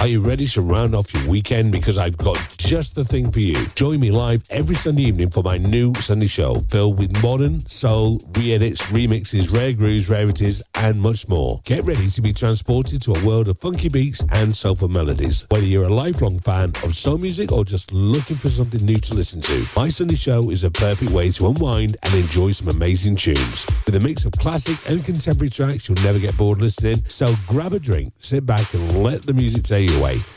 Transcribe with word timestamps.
Are 0.00 0.08
you 0.08 0.20
ready 0.20 0.46
to 0.46 0.62
round 0.62 0.94
off 0.94 1.12
your 1.12 1.28
weekend? 1.28 1.72
Because 1.72 1.98
I've 1.98 2.16
got 2.16 2.38
just 2.56 2.94
the 2.94 3.04
thing 3.04 3.30
for 3.30 3.40
you. 3.40 3.66
Join 3.74 4.00
me 4.00 4.10
live 4.10 4.42
every 4.48 4.74
Sunday 4.74 5.02
evening 5.02 5.28
for 5.28 5.42
my 5.42 5.58
new 5.58 5.92
Sunday 5.96 6.26
show 6.26 6.54
filled 6.70 6.98
with 6.98 7.22
modern, 7.22 7.60
soul, 7.68 8.18
re 8.34 8.54
edits, 8.54 8.80
remixes, 8.84 9.52
rare 9.52 9.74
grooves, 9.74 10.08
rarities, 10.08 10.62
and 10.76 10.98
much 10.98 11.28
more. 11.28 11.60
Get 11.66 11.84
ready 11.84 12.08
to 12.08 12.22
be 12.22 12.32
transported 12.32 13.02
to 13.02 13.12
a 13.12 13.26
world 13.26 13.48
of 13.48 13.58
funky 13.58 13.90
beats 13.90 14.24
and 14.32 14.56
soulful 14.56 14.88
melodies. 14.88 15.46
Whether 15.50 15.66
you're 15.66 15.84
a 15.84 15.90
lifelong 15.90 16.38
fan 16.38 16.70
of 16.82 16.96
soul 16.96 17.18
music 17.18 17.52
or 17.52 17.66
just 17.66 17.92
looking 17.92 18.38
for 18.38 18.48
something 18.48 18.82
new 18.82 18.96
to 18.96 19.14
listen 19.14 19.42
to, 19.42 19.66
my 19.76 19.90
Sunday 19.90 20.16
show 20.16 20.48
is 20.48 20.64
a 20.64 20.70
perfect 20.70 21.10
way 21.10 21.30
to 21.32 21.48
unwind 21.48 21.98
and 22.04 22.14
enjoy 22.14 22.52
some 22.52 22.68
amazing 22.68 23.16
tunes. 23.16 23.66
With 23.84 23.96
a 23.96 24.00
mix 24.00 24.24
of 24.24 24.32
classic 24.32 24.78
and 24.88 25.04
contemporary 25.04 25.50
tracks, 25.50 25.90
you'll 25.90 26.02
never 26.02 26.18
get 26.18 26.38
bored 26.38 26.62
listening. 26.62 27.04
So 27.08 27.34
grab 27.46 27.74
a 27.74 27.78
drink, 27.78 28.14
sit 28.20 28.46
back, 28.46 28.72
and 28.72 29.02
let 29.02 29.20
the 29.20 29.34
music 29.34 29.64
take 29.64 29.89
you 29.89 29.89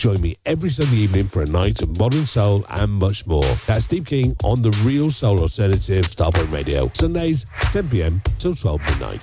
Join 0.04 0.20
me 0.20 0.36
every 0.46 0.70
Sunday 0.70 0.98
evening 0.98 1.30
for 1.30 1.44
a 1.44 1.46
night 1.46 1.82
of 1.82 1.98
modern 1.98 2.26
soul 2.26 2.66
and 2.70 2.92
much 2.92 3.26
more. 3.26 3.46
That's 3.66 3.86
Steve 3.86 4.06
King 4.06 4.36
on 4.44 4.62
the 4.62 4.72
Real 4.84 5.12
Soul 5.12 5.40
Alternative 5.40 6.04
Starpoint 6.04 6.52
Radio. 6.52 6.92
Sundays, 6.94 7.46
10 7.72 7.88
p.m. 7.88 8.22
till 8.38 8.54
12 8.54 8.82
midnight. 8.82 9.22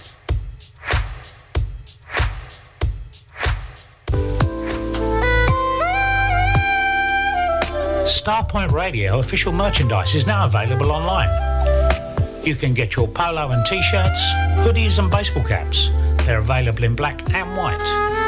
Starpoint 8.07 8.73
Radio 8.73 9.19
official 9.19 9.53
merchandise 9.53 10.15
is 10.15 10.27
now 10.27 10.47
available 10.47 10.91
online. 10.91 11.29
You 12.43 12.55
can 12.55 12.73
get 12.73 12.97
your 12.97 13.07
polo 13.07 13.51
and 13.51 13.67
t-shirts, 13.67 14.33
hoodies 14.65 14.99
and 14.99 15.11
baseball 15.11 15.45
caps. 15.45 15.91
They're 16.25 16.39
available 16.39 16.85
in 16.85 16.97
black 16.97 17.35
and 17.35 17.55
white. 17.55 18.20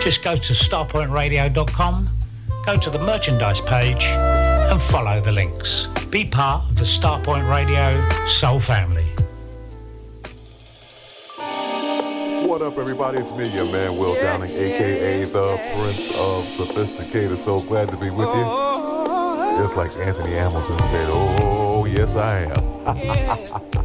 Just 0.00 0.24
go 0.24 0.34
to 0.34 0.52
starpointradio.com, 0.54 2.08
go 2.64 2.76
to 2.78 2.88
the 2.88 2.98
merchandise 2.98 3.60
page 3.60 4.04
and 4.04 4.80
follow 4.80 5.20
the 5.20 5.30
links. 5.30 5.88
Be 6.08 6.24
part 6.24 6.70
of 6.70 6.76
the 6.76 6.84
Starpoint 6.84 7.46
Radio 7.50 8.02
Soul 8.24 8.58
family. 8.60 9.04
What 12.48 12.62
up, 12.62 12.78
everybody? 12.78 13.18
It's 13.18 13.36
me, 13.36 13.54
your 13.54 13.70
man 13.70 13.98
Will 13.98 14.14
Downing, 14.14 14.50
aka 14.50 15.24
the 15.24 15.60
Prince 15.76 16.18
of 16.18 16.44
Sophisticated. 16.44 17.38
So 17.38 17.60
glad 17.60 17.90
to 17.90 17.98
be 17.98 18.08
with 18.08 18.28
you. 18.28 18.42
Oh. 18.42 19.54
Just 19.58 19.76
like 19.76 19.94
Anthony 19.98 20.32
Hamilton 20.32 20.82
said, 20.82 21.08
Oh, 21.10 21.84
yes, 21.84 22.14
I 22.14 22.44
am. 22.44 23.76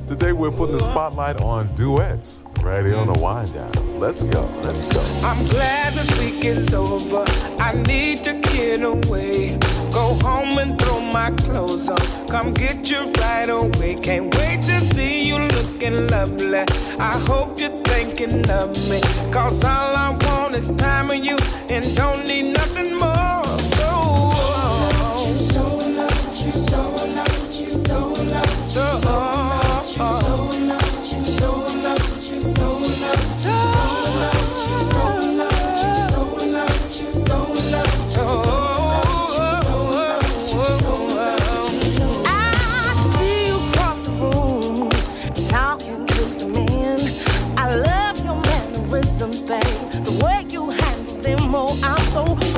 Today 0.08 0.32
we're 0.32 0.50
putting 0.50 0.76
the 0.76 0.82
spotlight 0.82 1.36
on 1.36 1.72
duets 1.76 2.42
here 2.60 2.96
on 2.96 3.06
the 3.06 3.18
wind 3.18 3.52
down. 3.54 3.72
Let's 3.98 4.22
go, 4.22 4.48
let's 4.62 4.84
go. 4.92 5.00
I'm 5.22 5.46
glad 5.48 5.92
this 5.94 6.10
week 6.18 6.44
is 6.44 6.72
over. 6.72 7.24
I 7.58 7.72
need 7.72 8.24
to 8.24 8.34
get 8.34 8.82
away. 8.82 9.58
Go 9.92 10.14
home 10.22 10.58
and 10.58 10.80
throw 10.80 11.00
my 11.00 11.30
clothes 11.32 11.88
on. 11.88 12.28
Come 12.28 12.54
get 12.54 12.90
you 12.90 13.12
right 13.18 13.48
away. 13.48 13.96
Can't 13.96 14.34
wait 14.36 14.62
to 14.62 14.80
see 14.94 15.28
you 15.28 15.38
looking 15.38 16.08
lovely. 16.08 16.64
I 16.98 17.18
hope 17.26 17.58
you're 17.58 17.82
thinking 17.84 18.48
of 18.50 18.70
me. 18.88 19.00
Cause 19.32 19.62
all 19.64 19.94
I 19.96 20.10
want 20.10 20.54
is 20.54 20.70
time 20.72 21.08
with 21.08 21.24
you 21.24 21.36
and 21.68 21.94
don't 21.96 22.26
need 22.26 22.54
nothing 22.54 22.98
more. 22.98 23.44
So, 23.76 23.90
so 24.34 25.28
you 25.28 25.34
so 25.34 25.76
loved, 25.76 26.44
you 26.44 26.52
so 26.52 26.82
loved, 26.90 27.52
so, 27.52 27.62
you 27.62 27.70
so 27.70 27.98
loved, 28.22 29.88
you 29.88 30.06
so 30.22 30.49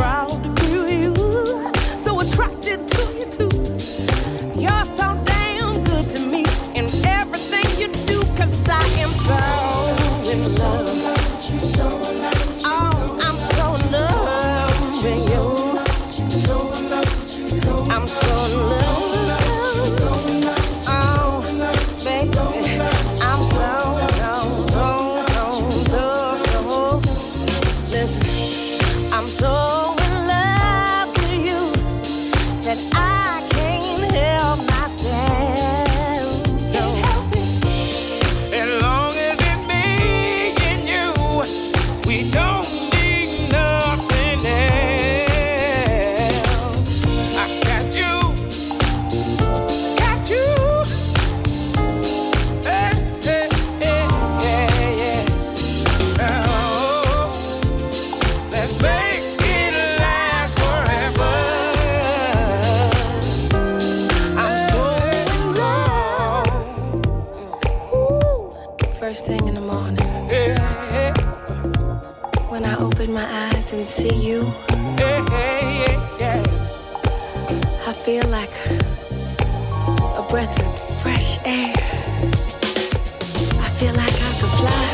proud 0.03 0.32
you, 74.15 74.45
Hey, 74.97 75.23
hey, 75.31 75.99
yeah. 76.19 76.43
I 77.87 77.93
feel 77.93 78.27
like 78.29 78.53
a 80.03 80.23
breath 80.29 80.55
of 80.63 81.01
fresh 81.03 81.39
air. 81.45 81.75
I 83.67 83.69
feel 83.79 83.95
like 83.95 84.15
I 84.15 84.33
could 84.41 84.55
fly, 84.61 84.85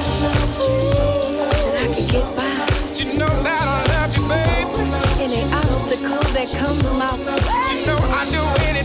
that 1.57 1.77
I 1.85 1.95
could 1.95 2.11
get 2.11 2.37
by 2.37 3.03
You 3.03 3.19
know 3.19 3.29
that 3.43 3.63
I 3.63 3.81
love 3.93 4.17
you, 4.17 4.25
baby. 4.29 5.25
any 5.25 5.43
obstacle 5.53 6.23
that 6.35 6.49
comes 6.59 6.95
my 6.95 7.13
way. 7.15 7.81
You 7.81 7.87
know 7.87 7.99
I 8.21 8.25
do 8.31 8.43
anything 8.65 8.78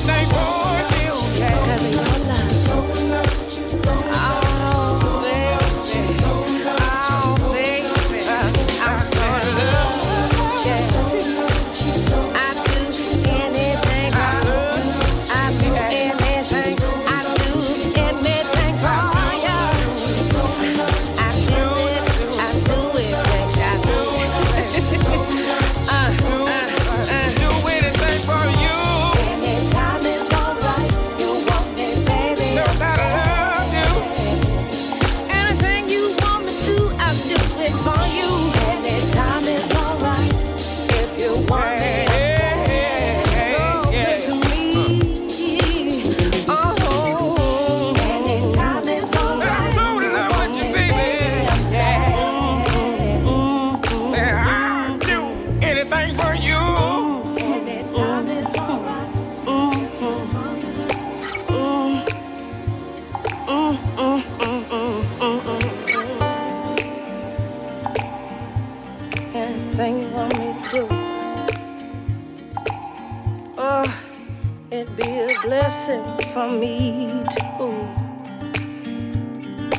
blessing 75.43 76.01
for 76.31 76.49
me 76.49 77.21
too. 77.29 77.75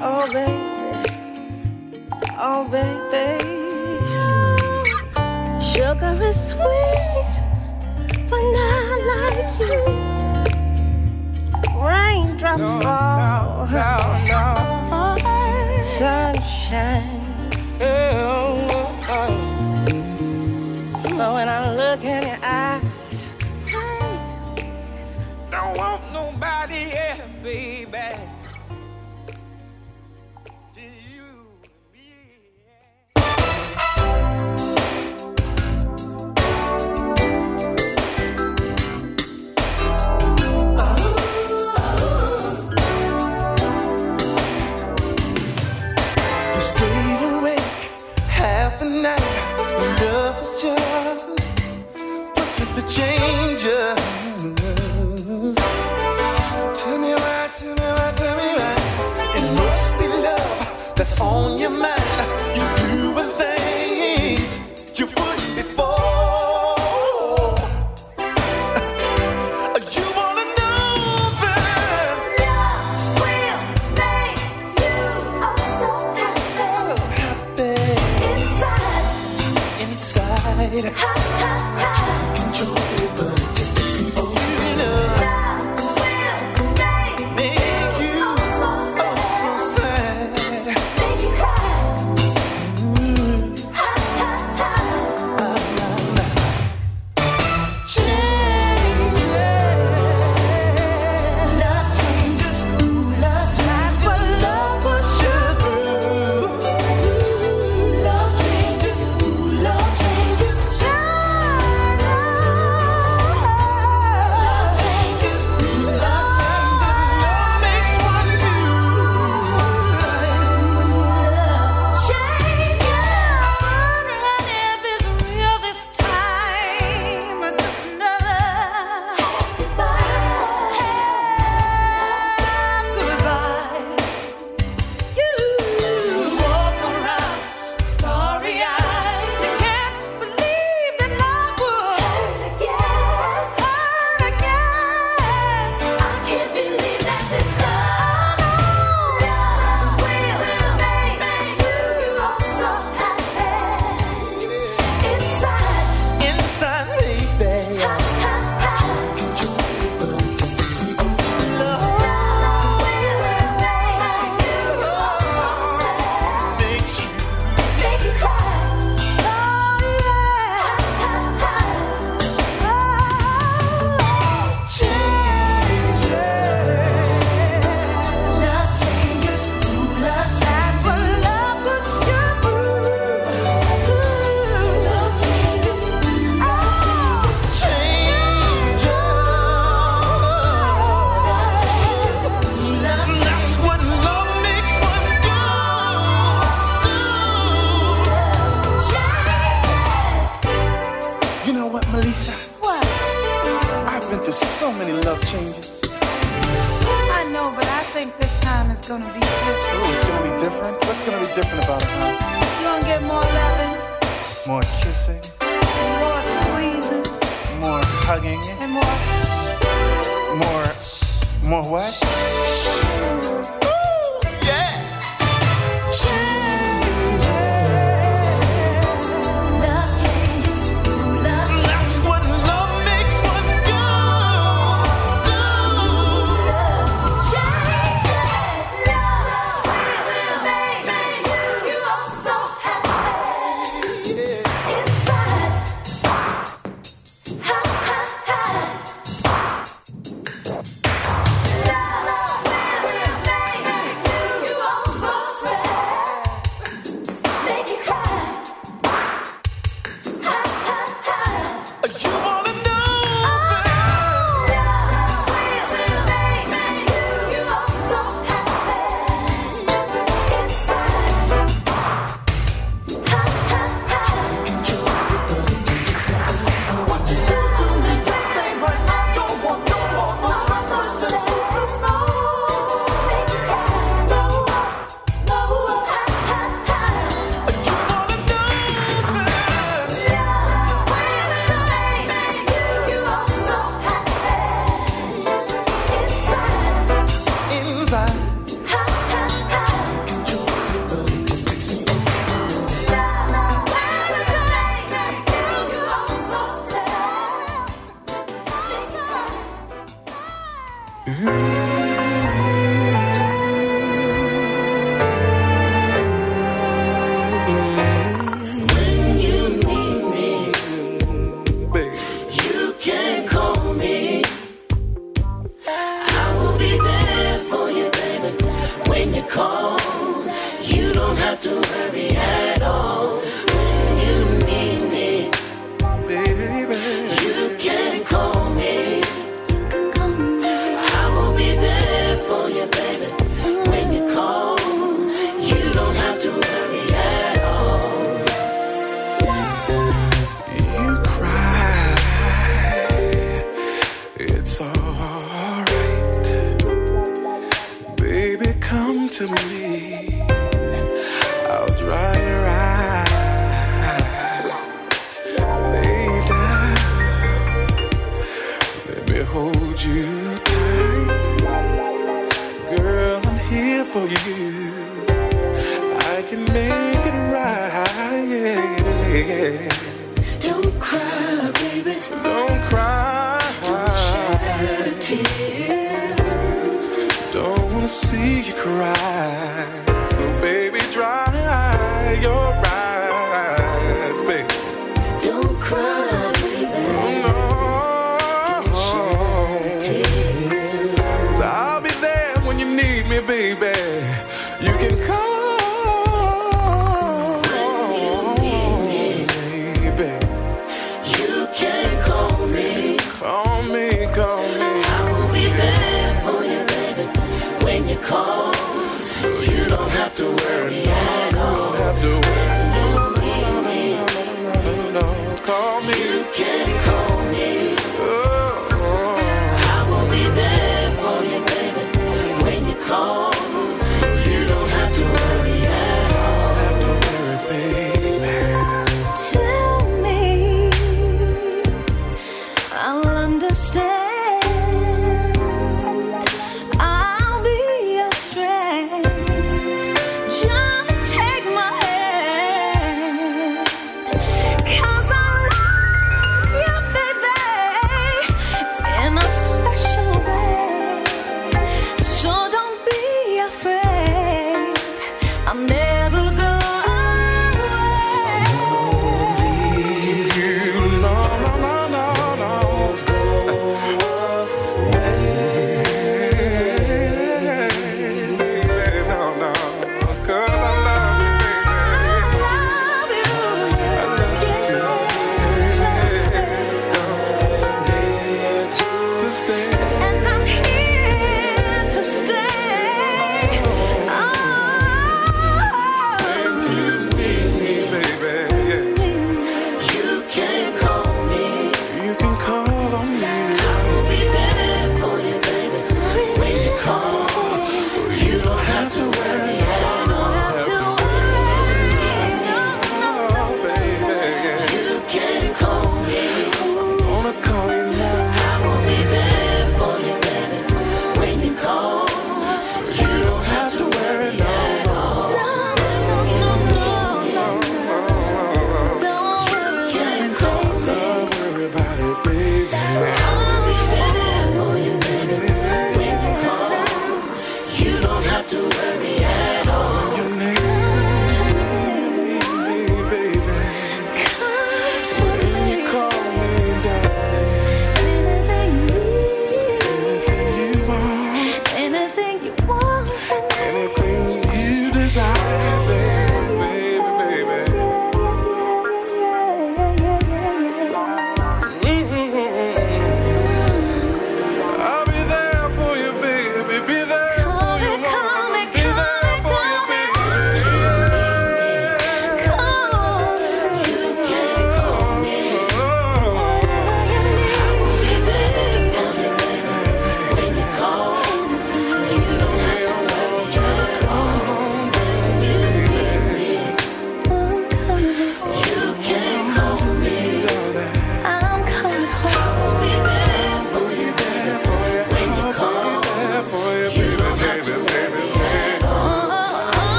Oh 0.00 0.24
baby, 0.32 1.10
oh 2.38 2.62
baby. 2.70 3.42
Sugar 5.60 6.16
is 6.22 6.50
sweet, 6.50 7.32
but 8.30 8.42
not 8.56 8.98
like 9.12 9.58
you. 9.58 9.82
Raindrops 11.76 12.60
no, 12.62 12.80
fall, 12.80 13.66
no, 13.66 13.90
no, 14.28 14.44
no. 15.18 15.82
sunshine. 15.82 17.20
Oh, 17.80 17.86
oh, 18.70 19.08
oh. 19.08 19.32
But 21.02 21.30
when 21.34 21.48
I 21.48 21.67
baby. 27.42 28.37
on 61.20 61.58
your 61.58 61.70
mind. 61.70 61.87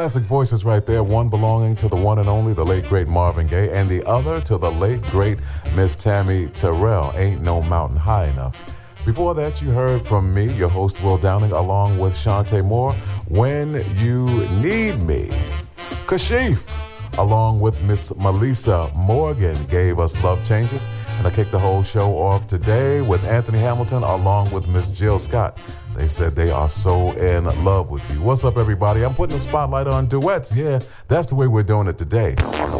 Classic 0.00 0.22
voices 0.22 0.64
right 0.64 0.86
there, 0.86 1.04
one 1.04 1.28
belonging 1.28 1.76
to 1.76 1.86
the 1.86 1.94
one 1.94 2.18
and 2.18 2.26
only, 2.26 2.54
the 2.54 2.64
late 2.64 2.84
great 2.84 3.06
Marvin 3.06 3.46
Gaye, 3.46 3.68
and 3.68 3.86
the 3.86 4.02
other 4.08 4.40
to 4.40 4.56
the 4.56 4.70
late 4.70 5.02
great 5.02 5.40
Miss 5.76 5.94
Tammy 5.94 6.46
Terrell. 6.54 7.12
Ain't 7.16 7.42
no 7.42 7.60
mountain 7.60 7.98
high 7.98 8.28
enough. 8.28 8.56
Before 9.04 9.34
that, 9.34 9.60
you 9.60 9.68
heard 9.68 10.00
from 10.06 10.32
me, 10.32 10.50
your 10.54 10.70
host 10.70 11.02
Will 11.02 11.18
Downing, 11.18 11.52
along 11.52 11.98
with 11.98 12.14
Chanté 12.14 12.64
Moore, 12.64 12.94
When 13.28 13.84
You 13.98 14.24
Need 14.62 15.02
Me. 15.02 15.28
Kashif, 16.06 16.66
along 17.18 17.60
with 17.60 17.82
Miss 17.82 18.10
Melissa 18.16 18.90
Morgan, 18.96 19.62
gave 19.64 19.98
us 19.98 20.16
Love 20.24 20.42
Changes. 20.46 20.88
And 21.18 21.26
I 21.26 21.30
kicked 21.30 21.52
the 21.52 21.58
whole 21.58 21.82
show 21.82 22.16
off 22.16 22.46
today 22.46 23.02
with 23.02 23.22
Anthony 23.26 23.58
Hamilton, 23.58 24.02
along 24.02 24.50
with 24.50 24.66
Miss 24.66 24.86
Jill 24.88 25.18
Scott. 25.18 25.58
They 26.00 26.08
said 26.08 26.34
they 26.34 26.50
are 26.50 26.70
so 26.70 27.12
in 27.12 27.44
love 27.62 27.90
with 27.90 28.02
you. 28.10 28.22
What's 28.22 28.42
up, 28.42 28.56
everybody? 28.56 29.04
I'm 29.04 29.14
putting 29.14 29.34
the 29.36 29.40
spotlight 29.40 29.86
on 29.86 30.06
duets. 30.06 30.56
Yeah, 30.56 30.80
that's 31.08 31.26
the 31.26 31.34
way 31.34 31.46
we're 31.46 31.62
doing 31.62 31.88
it 31.88 31.98
today 31.98 32.36
on 32.36 32.70
the 32.70 32.78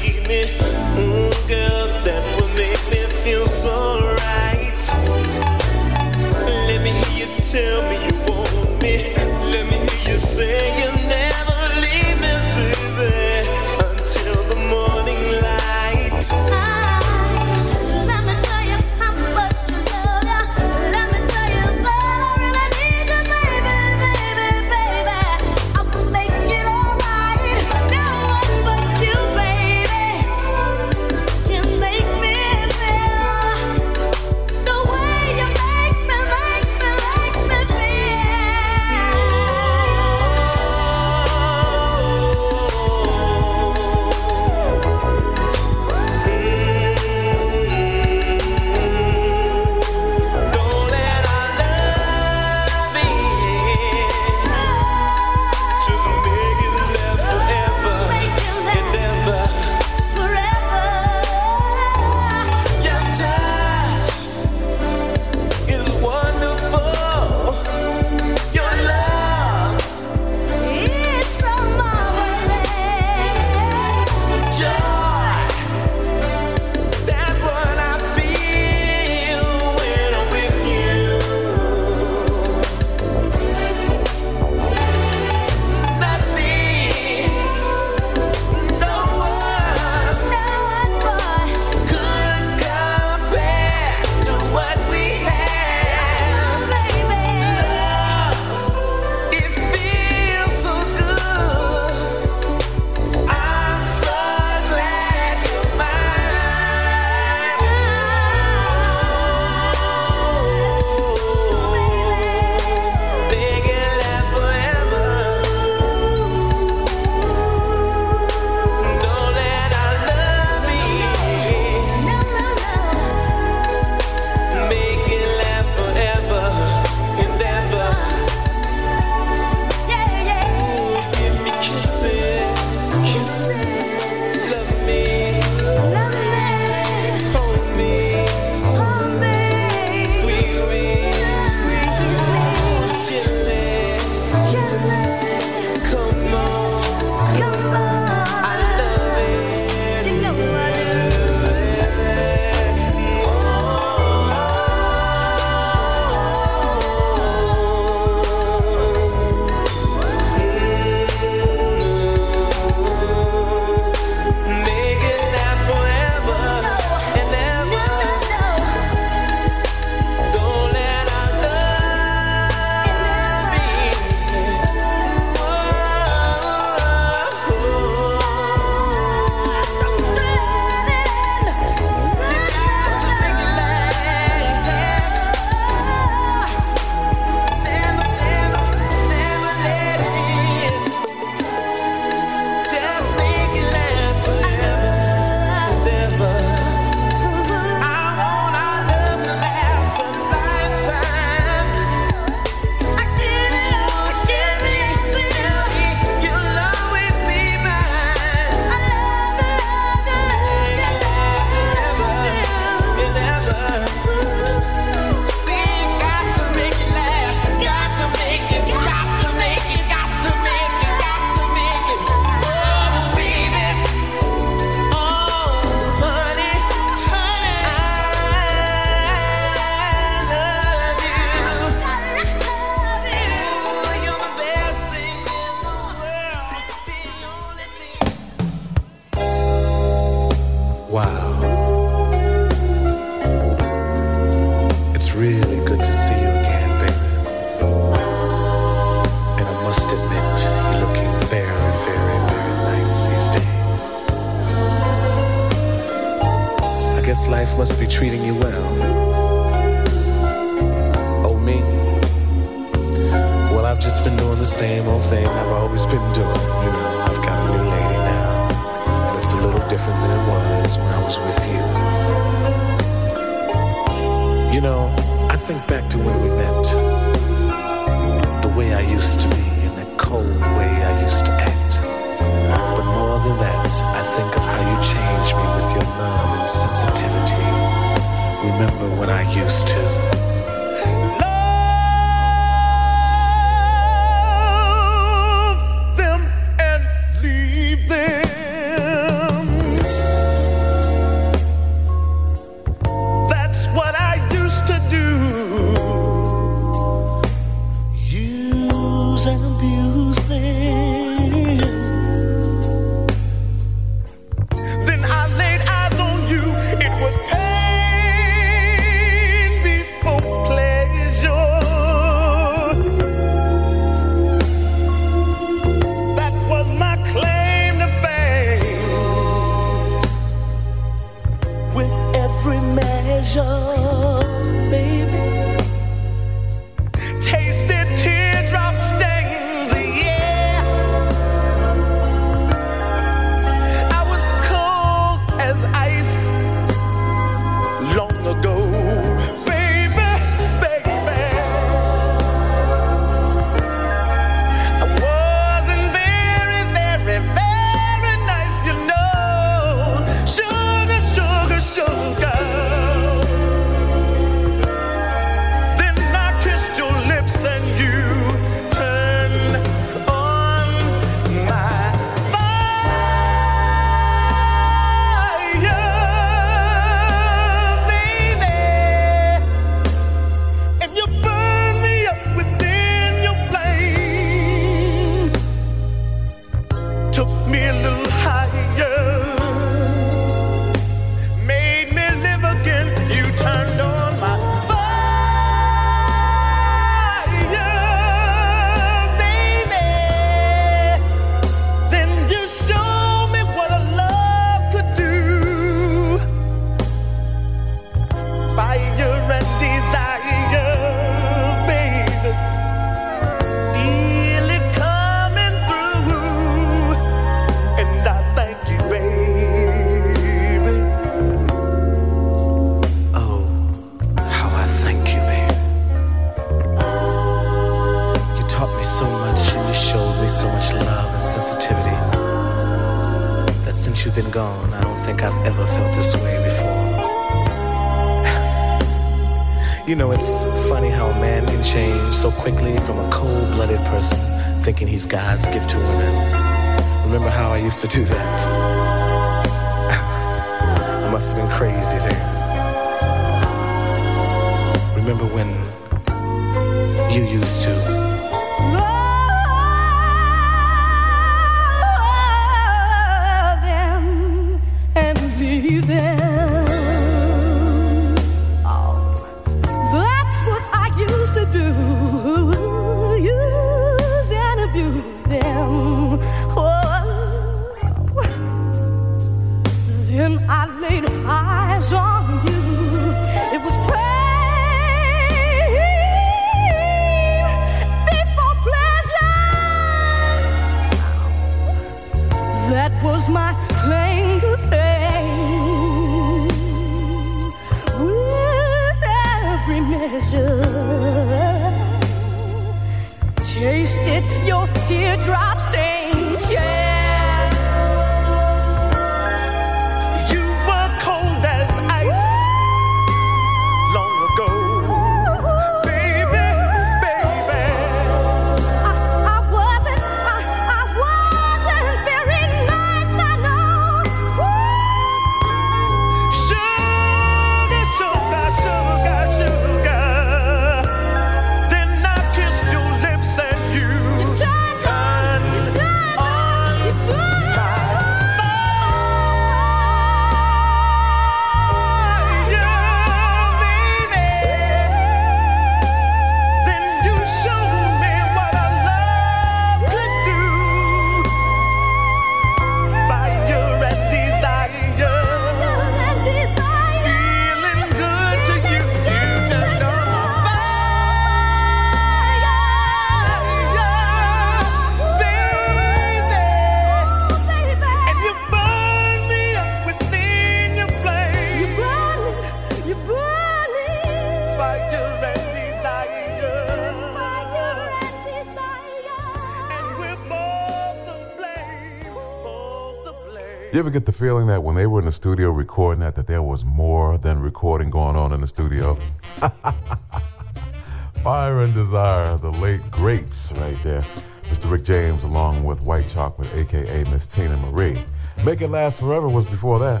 ever 583.82 583.90
get 583.90 584.06
the 584.06 584.12
feeling 584.12 584.46
that 584.46 584.62
when 584.62 584.76
they 584.76 584.86
were 584.86 585.00
in 585.00 585.06
the 585.06 585.10
studio 585.10 585.50
recording 585.50 585.98
that, 585.98 586.14
that 586.14 586.28
there 586.28 586.40
was 586.40 586.64
more 586.64 587.18
than 587.18 587.40
recording 587.40 587.90
going 587.90 588.14
on 588.14 588.32
in 588.32 588.40
the 588.40 588.46
studio? 588.46 588.96
Fire 591.24 591.62
and 591.62 591.74
Desire, 591.74 592.36
the 592.36 592.52
late 592.52 592.80
greats 592.92 593.52
right 593.56 593.76
there. 593.82 594.02
Mr. 594.44 594.70
Rick 594.70 594.84
James 594.84 595.24
along 595.24 595.64
with 595.64 595.80
White 595.80 596.06
Chocolate, 596.06 596.48
aka 596.54 597.02
Miss 597.10 597.26
Teena 597.26 597.60
Marie. 597.60 598.00
Make 598.44 598.60
It 598.60 598.68
Last 598.68 599.00
Forever 599.00 599.26
was 599.26 599.46
before 599.46 599.80
that. 599.80 600.00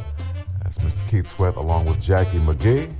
That's 0.62 0.78
Mr. 0.78 1.08
Keith 1.08 1.26
Sweat 1.26 1.56
along 1.56 1.86
with 1.86 1.96
Jacci 1.96 2.38
McGhee. 2.38 2.94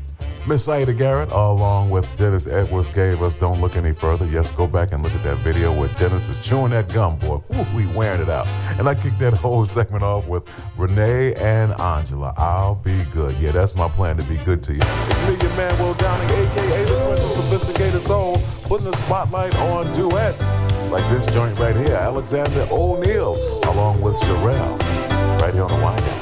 Miss 0.45 0.67
Siedah 0.67 0.99
Garrett 0.99 1.31
along 1.31 1.91
with 1.91 2.17
Dennis 2.17 2.49
Edwards 2.49 2.91
gave 2.91 3.23
us 3.23 3.37
Don't 3.37 3.61
Look 3.61 3.77
Any 3.77 3.93
Further. 3.93 4.27
Yes, 4.27 4.51
go 4.51 4.67
back 4.67 4.91
and 4.91 5.01
look 5.01 5.15
at 5.15 5.23
that 5.23 5.37
video 5.37 5.73
where 5.73 5.89
Dennis 5.91 6.29
is 6.29 6.45
chewing 6.45 6.71
that 6.71 6.93
gum, 6.93 7.17
boy. 7.17 7.41
We 7.73 7.87
wearing 7.87 8.21
it 8.21 8.29
out. 8.29 8.49
And 8.77 8.89
I 8.89 8.97
kicked 8.97 9.21
that 9.21 9.35
whole 9.35 9.65
segment 9.77 10.03
off 10.03 10.27
with 10.27 10.42
Renee 10.83 11.33
and 11.35 11.81
Angela. 11.81 12.35
I'll 12.37 12.75
be 12.75 13.05
good. 13.13 13.37
Yeah, 13.39 13.53
that's 13.53 13.77
my 13.77 13.89
plan 13.89 14.17
to 14.17 14.25
be 14.25 14.37
good 14.39 14.65
to 14.65 14.73
you. 14.73 14.81
It's 14.83 15.29
me, 15.29 15.37
your 15.41 15.57
man 15.57 15.79
Will 15.79 15.95
Downing, 15.95 16.29
aka 16.29 16.85
the 16.85 17.05
Prince 17.07 17.25
of 17.25 17.45
Sophisticated 17.45 18.03
Soul, 18.03 18.43
putting 18.65 18.91
the 18.91 18.97
spotlight 18.97 19.57
on 19.61 19.93
duets 19.93 20.51
like 20.91 21.09
this 21.09 21.25
joint 21.27 21.57
right 21.61 21.77
here, 21.77 21.95
Alexander 21.95 22.67
O'Neal, 22.73 23.37
along 23.71 24.01
with 24.01 24.17
Cherrelle, 24.23 25.41
right 25.41 25.55
here 25.55 25.63
on 25.63 25.71
the 25.71 25.85
Wind 25.85 26.01
Down. 26.01 26.22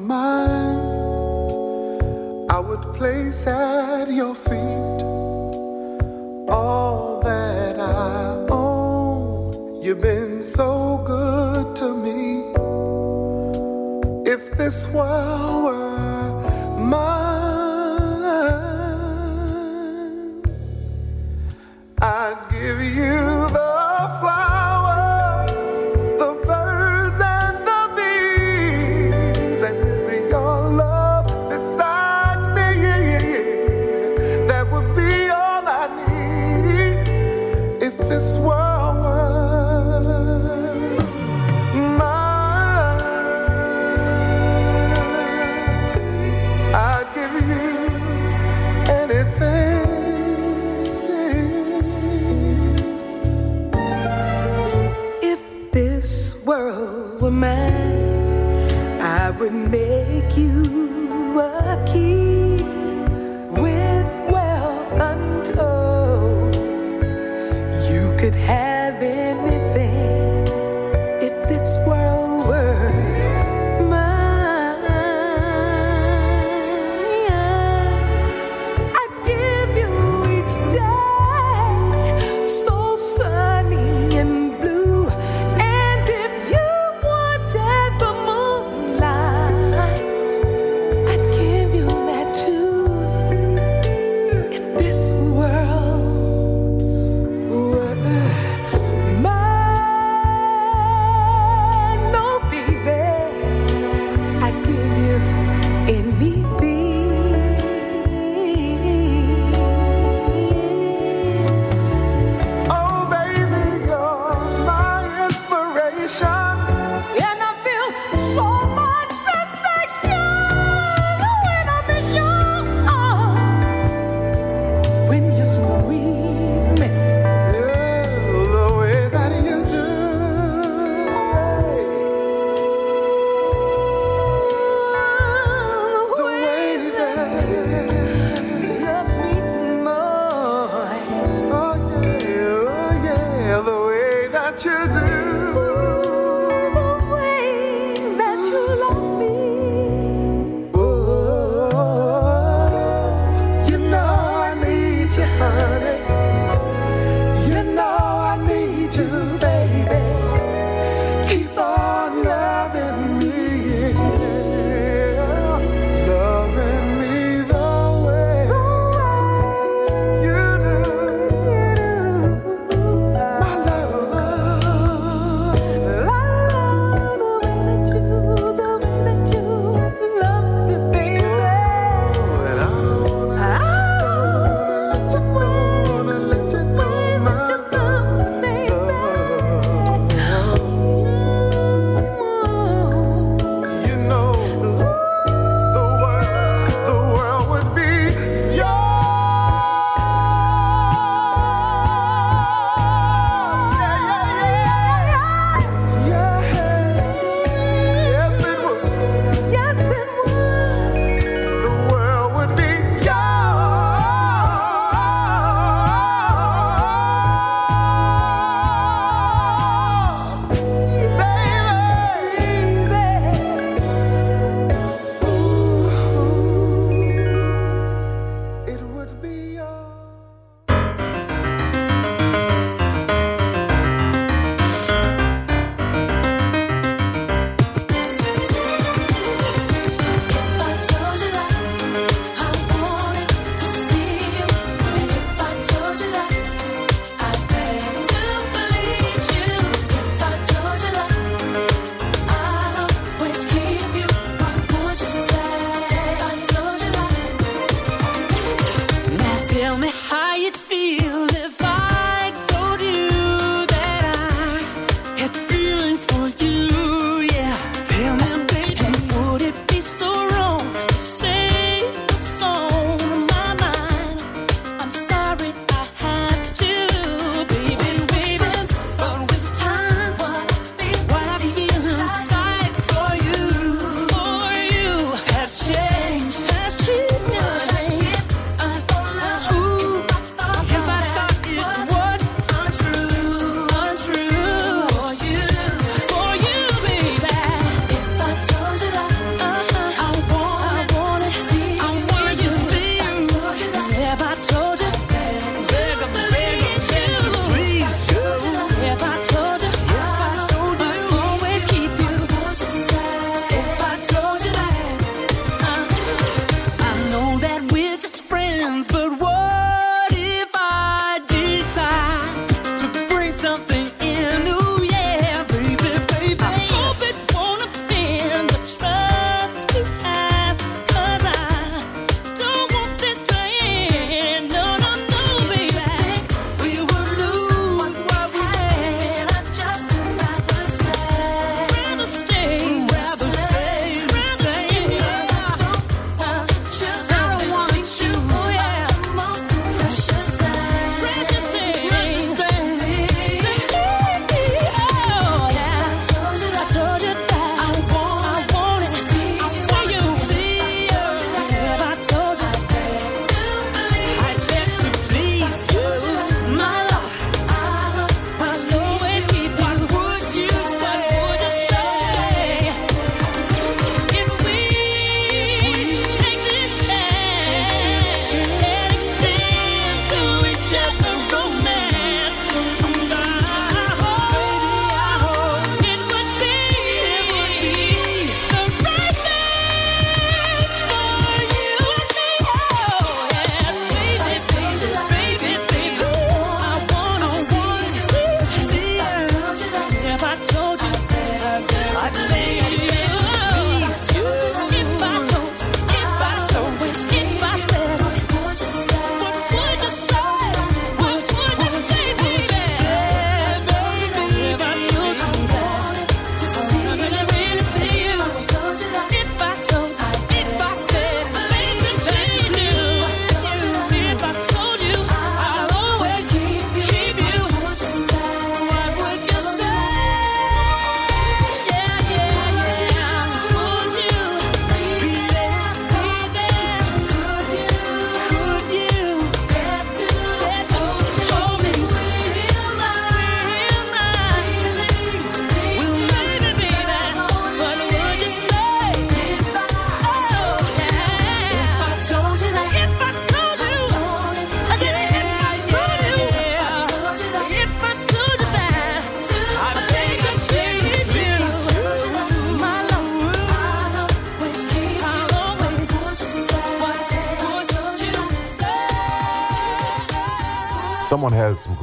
mine, 0.00 0.78
I 2.50 2.58
would 2.60 2.82
place 2.94 3.46
at 3.46 4.08
your 4.10 4.34
feet 4.34 5.02
all 6.48 7.20
that 7.22 7.78
I 7.78 8.46
own. 8.50 9.82
You've 9.82 10.00
been 10.00 10.42
so 10.42 11.02
good 11.06 11.76
to 11.76 11.94
me. 12.04 12.52
If 14.30 14.50
this 14.56 14.92
world 14.92 15.64
were 15.64 15.87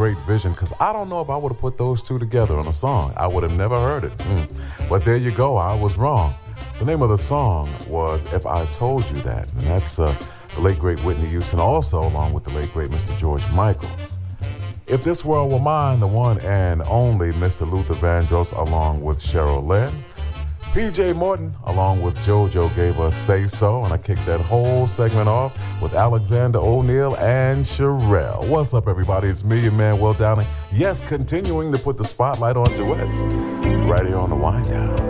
great 0.05 0.17
vision 0.27 0.51
because 0.51 0.71
I 0.79 0.93
don't 0.93 1.09
know 1.09 1.19
if 1.19 1.31
I 1.31 1.35
would 1.35 1.51
have 1.51 1.59
put 1.59 1.79
those 1.79 2.03
two 2.03 2.19
together 2.19 2.59
on 2.59 2.67
a 2.67 2.73
song. 2.73 3.11
I 3.17 3.25
would 3.25 3.41
have 3.41 3.55
never 3.55 3.75
heard 3.75 4.03
it. 4.03 4.15
Mm. 4.17 4.87
But 4.87 5.03
there 5.03 5.17
you 5.17 5.31
go, 5.31 5.57
I 5.57 5.73
was 5.73 5.97
wrong. 5.97 6.35
The 6.77 6.85
name 6.85 7.01
of 7.01 7.09
the 7.09 7.17
song 7.17 7.73
was 7.89 8.23
If 8.25 8.45
I 8.45 8.67
Told 8.67 9.09
You 9.09 9.19
That. 9.21 9.51
And 9.53 9.63
that's 9.63 9.97
uh, 9.97 10.15
the 10.53 10.61
late 10.61 10.77
great 10.77 11.03
Whitney 11.03 11.25
Houston, 11.29 11.59
also 11.59 12.01
along 12.01 12.33
with 12.33 12.43
the 12.43 12.51
late 12.51 12.71
great 12.71 12.91
Mr. 12.91 13.17
George 13.17 13.43
Michael. 13.51 13.89
If 14.85 15.03
This 15.03 15.25
World 15.25 15.51
Were 15.51 15.59
Mine, 15.59 15.99
the 15.99 16.07
one 16.07 16.39
and 16.41 16.83
only 16.83 17.31
Mr. 17.31 17.67
Luther 17.67 17.95
Vandross, 17.95 18.55
along 18.55 19.01
with 19.01 19.17
Cheryl 19.19 19.65
Lynn. 19.65 19.89
PJ 20.75 21.15
Morton, 21.15 21.55
along 21.65 22.03
with 22.03 22.15
JoJo, 22.17 22.75
gave 22.75 22.99
us 22.99 23.17
Say 23.17 23.47
So, 23.47 23.83
and 23.83 23.91
I 23.91 23.97
kicked 23.97 24.25
that 24.27 24.41
whole 24.41 24.87
segment 24.87 25.27
off 25.27 25.57
with 25.81 25.93
Alexander 25.93 26.59
O'Neal 26.59 27.15
and 27.17 27.63
Cherrelle. 27.63 28.47
What's 28.49 28.73
up, 28.73 28.87
everybody? 28.87 29.27
It's 29.27 29.43
me, 29.43 29.59
your 29.61 29.71
man, 29.71 29.99
Will 29.99 30.13
Downing. 30.13 30.47
Yes, 30.71 31.01
continuing 31.01 31.71
to 31.71 31.77
put 31.77 31.97
the 31.97 32.05
spotlight 32.05 32.57
on 32.57 32.69
duets 32.75 33.19
right 33.87 34.05
here 34.05 34.17
on 34.17 34.29
the 34.29 34.35
wind 34.35 34.65
down. 34.65 35.04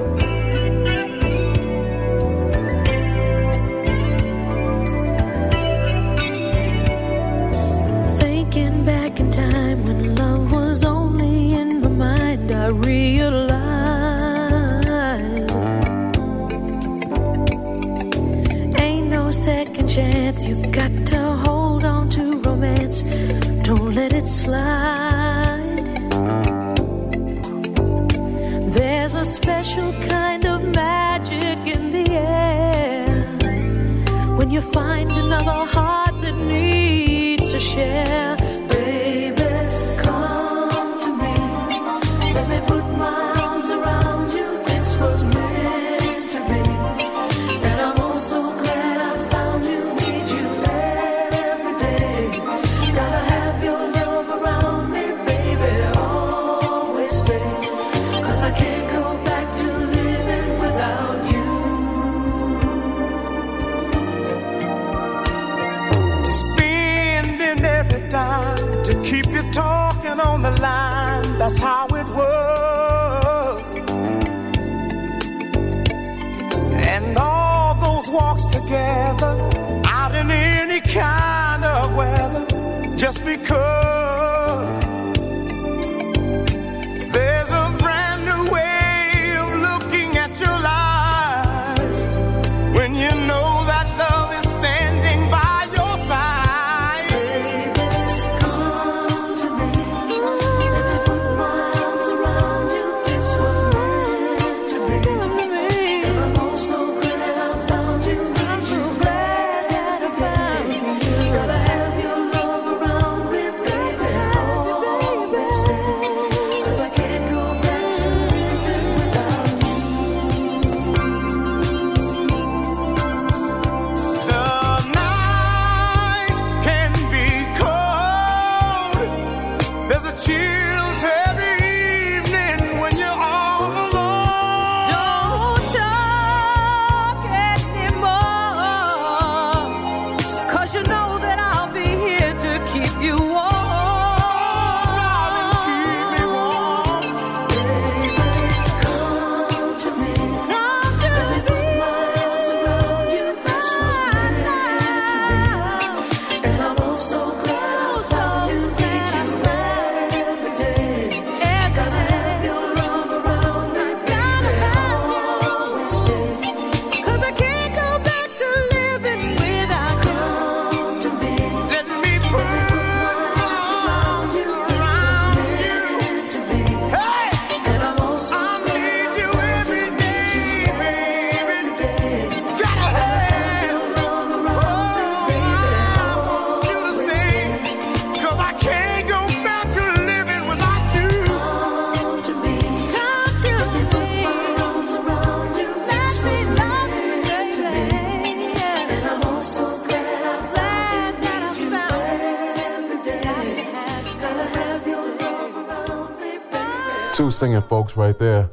Singing 207.35 207.59
folks 207.59 207.97
right 207.97 208.17
there. 208.17 208.49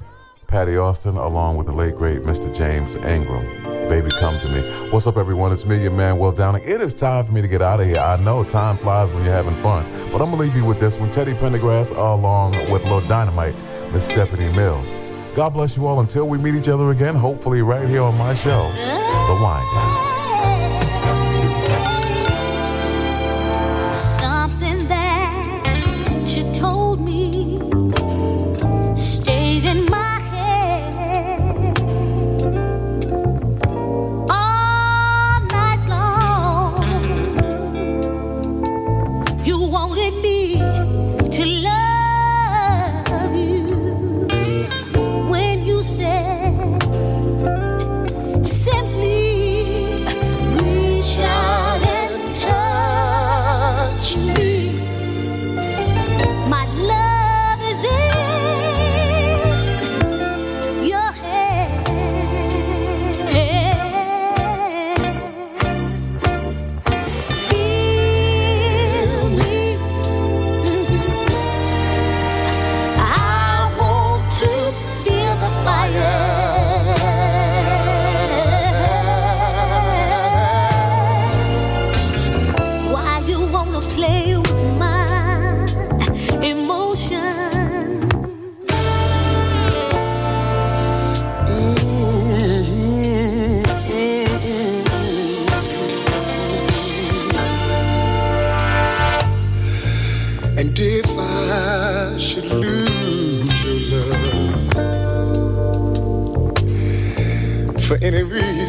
Patti 0.48 0.76
Austin, 0.76 1.16
along 1.16 1.56
with 1.56 1.68
the 1.68 1.72
late 1.72 1.94
great 1.94 2.22
Mr. 2.22 2.52
James 2.52 2.96
Ingram. 2.96 3.46
Baby, 3.88 4.10
come 4.18 4.40
to 4.40 4.48
me. 4.48 4.60
What's 4.90 5.06
up, 5.06 5.16
everyone? 5.16 5.52
It's 5.52 5.64
me, 5.64 5.80
your 5.80 5.92
man, 5.92 6.18
Will 6.18 6.32
Downing. 6.32 6.64
It 6.64 6.80
is 6.80 6.92
time 6.92 7.24
for 7.24 7.30
me 7.30 7.40
to 7.42 7.46
get 7.46 7.62
out 7.62 7.78
of 7.78 7.86
here. 7.86 7.98
I 7.98 8.16
know 8.16 8.42
time 8.42 8.76
flies 8.76 9.12
when 9.12 9.22
you're 9.22 9.32
having 9.32 9.54
fun, 9.62 9.84
but 10.10 10.20
I'm 10.20 10.30
gonna 10.30 10.38
leave 10.38 10.56
you 10.56 10.64
with 10.64 10.80
this 10.80 10.98
one. 10.98 11.12
Teddy 11.12 11.32
Pendergrass, 11.32 11.92
along 11.92 12.54
with 12.72 12.84
Lil 12.84 13.02
Dynamite, 13.02 13.54
Miss 13.92 14.04
Stephanie 14.04 14.52
Mills. 14.52 14.96
God 15.36 15.50
bless 15.50 15.76
you 15.76 15.86
all 15.86 16.00
until 16.00 16.26
we 16.26 16.36
meet 16.36 16.56
each 16.56 16.68
other 16.68 16.90
again, 16.90 17.14
hopefully 17.14 17.62
right 17.62 17.88
here 17.88 18.02
on 18.02 18.18
my 18.18 18.34
show, 18.34 18.68
The 18.72 19.38
Wind 19.40 19.64
Down. 19.74 20.11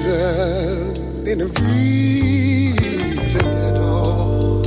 reason, 0.05 1.27
any 1.27 1.43
reason 1.61 3.45
at 3.45 3.77
all, 3.77 4.61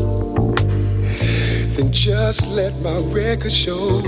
then 1.76 1.92
just 1.92 2.48
let 2.50 2.72
my 2.80 2.98
record 3.12 3.52
show. 3.52 4.00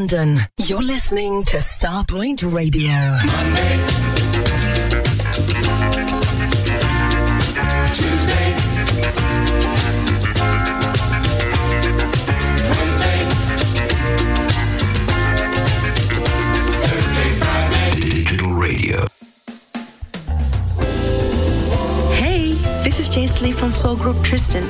London, 0.00 0.38
you're 0.56 0.82
listening 0.82 1.44
to 1.44 1.58
Starpoint 1.58 2.42
Radio. 2.50 2.88
Monday. 2.90 3.76
Tuesday, 7.92 8.54
Wednesday, 12.70 13.18
Thursday, 16.80 17.30
Friday. 17.36 18.00
Digital 18.00 18.52
radio. 18.54 19.06
Hey, 22.14 22.54
this 22.82 22.98
is 22.98 23.10
Jason 23.10 23.44
Lee 23.44 23.52
from 23.52 23.72
Soul 23.74 23.96
Group 23.96 24.22
Tristan, 24.24 24.64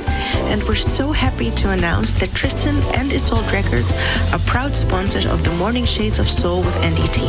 and 0.51 0.61
we're 0.63 0.75
so 0.75 1.13
happy 1.13 1.49
to 1.51 1.69
announce 1.71 2.11
that 2.19 2.35
Tristan 2.35 2.75
and 2.93 3.09
Isolde 3.11 3.51
Records 3.53 3.93
are 4.33 4.39
proud 4.39 4.75
sponsors 4.75 5.25
of 5.25 5.45
the 5.45 5.51
Morning 5.51 5.85
Shades 5.85 6.19
of 6.19 6.27
Soul 6.29 6.59
with 6.59 6.75
NDT. 6.75 7.21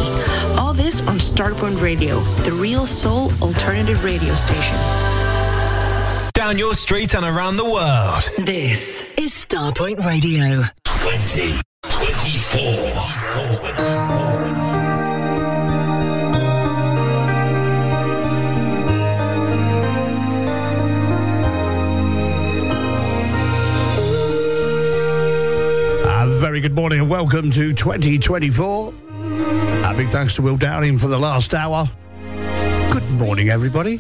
All 0.59 0.75
this 0.75 1.01
on 1.03 1.18
Starpoint 1.18 1.81
Radio, 1.81 2.18
the 2.43 2.51
real 2.53 2.85
soul 2.85 3.31
alternative 3.41 4.03
radio 4.05 4.35
station. 4.35 4.77
Down 6.35 6.59
your 6.59 6.75
street 6.75 7.14
and 7.14 7.25
around 7.25 7.57
the 7.57 7.64
world. 7.64 8.29
This 8.45 9.14
is 9.16 9.33
Starpoint 9.33 10.05
Radio. 10.05 10.64
2024. 10.85 12.91
Very 26.53 26.61
good 26.61 26.75
morning 26.75 27.01
and 27.01 27.09
welcome 27.09 27.51
to 27.51 27.73
2024. 27.73 28.93
A 28.93 29.95
big 29.97 30.09
thanks 30.09 30.35
to 30.35 30.43
Will 30.43 30.59
Downing 30.59 30.99
for 30.99 31.07
the 31.07 31.19
last 31.19 31.55
hour. 31.55 31.89
Good 32.93 33.11
morning, 33.13 33.49
everybody. 33.49 33.97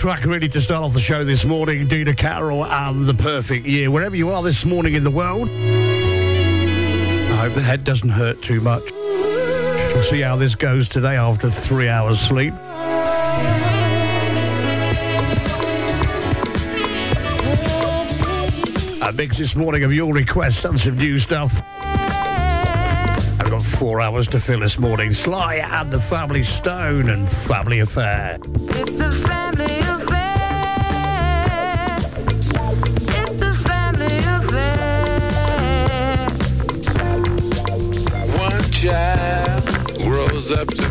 Track 0.00 0.24
ready 0.24 0.48
to 0.48 0.62
start 0.62 0.82
off 0.82 0.94
the 0.94 0.98
show 0.98 1.24
this 1.24 1.44
morning. 1.44 1.86
Dina 1.86 2.14
Carroll 2.14 2.64
and 2.64 3.04
The 3.04 3.12
Perfect 3.12 3.66
Year. 3.66 3.90
Wherever 3.90 4.16
you 4.16 4.30
are 4.30 4.42
this 4.42 4.64
morning 4.64 4.94
in 4.94 5.04
the 5.04 5.10
world, 5.10 5.50
I 5.50 7.36
hope 7.36 7.52
the 7.52 7.60
head 7.60 7.84
doesn't 7.84 8.08
hurt 8.08 8.40
too 8.40 8.62
much. 8.62 8.80
We'll 9.92 10.02
see 10.02 10.22
how 10.22 10.36
this 10.36 10.54
goes 10.54 10.88
today 10.88 11.16
after 11.16 11.50
three 11.50 11.90
hours 11.90 12.18
sleep. 12.18 12.54
A 19.02 19.12
mix 19.12 19.36
this 19.36 19.54
morning 19.54 19.84
of 19.84 19.92
your 19.92 20.14
requests 20.14 20.64
and 20.64 20.80
some 20.80 20.96
new 20.96 21.18
stuff. 21.18 21.60
I've 23.38 23.50
got 23.50 23.62
four 23.62 24.00
hours 24.00 24.28
to 24.28 24.40
fill 24.40 24.60
this 24.60 24.78
morning. 24.78 25.12
Sly 25.12 25.56
and 25.56 25.90
the 25.90 26.00
Family 26.00 26.42
Stone 26.42 27.10
and 27.10 27.28
family 27.28 27.80
affair. 27.80 28.38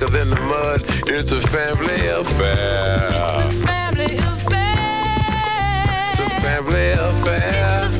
Thicker 0.00 0.12
than 0.12 0.30
the 0.30 0.40
mud. 0.40 0.82
It's 1.08 1.30
a 1.30 1.40
family 1.42 2.06
affair. 2.06 3.10
Family 3.66 4.16
affair. 4.16 6.10
It's 6.12 6.20
a 6.20 6.40
family 6.40 6.92
affair. 6.92 7.99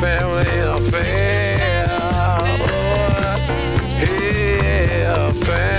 Family 0.00 0.58
affair. 0.58 1.86
Oh, 1.88 2.56
yeah, 3.98 5.32
family 5.32 5.75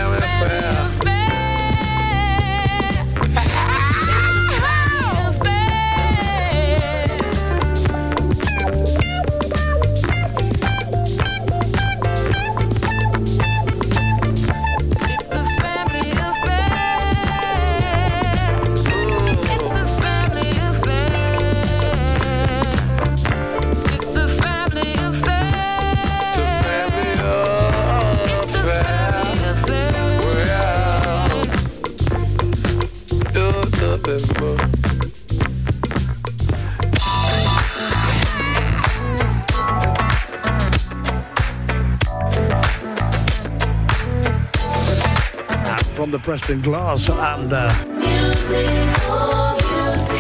from 45.97 46.11
the 46.11 46.19
Preston 46.19 46.61
Glass 46.61 47.09
and 47.09 47.51
uh, 47.51 47.73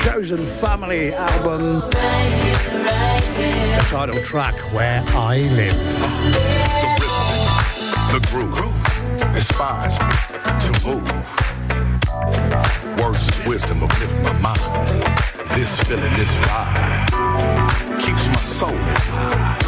Chosen 0.03 0.43
Family 0.43 1.13
album, 1.13 1.81
the 1.81 3.85
title 3.87 4.19
track 4.23 4.55
Where 4.73 5.03
I 5.09 5.37
Live. 5.53 5.77
The 8.11 8.19
groove 8.31 8.57
inspires 9.35 9.99
me 9.99 10.15
to 10.65 10.71
move. 10.83 11.11
Words 12.99 13.27
of 13.27 13.45
wisdom 13.45 13.83
uplift 13.83 14.19
my 14.23 14.33
mind. 14.41 15.03
This 15.51 15.79
feeling, 15.83 16.11
this 16.15 16.33
vibe 16.47 17.11
keeps 18.01 18.25
my 18.25 18.37
soul 18.37 18.73
alive. 18.73 19.59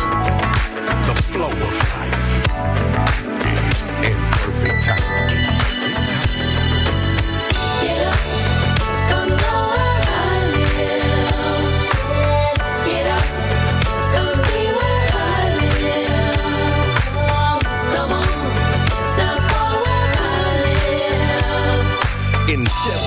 The 1.05 1.14
flow 1.22 1.51
of 1.51 1.78
life 1.93 2.47
in 4.03 4.18
perfect 4.41 4.86
time. 4.86 5.59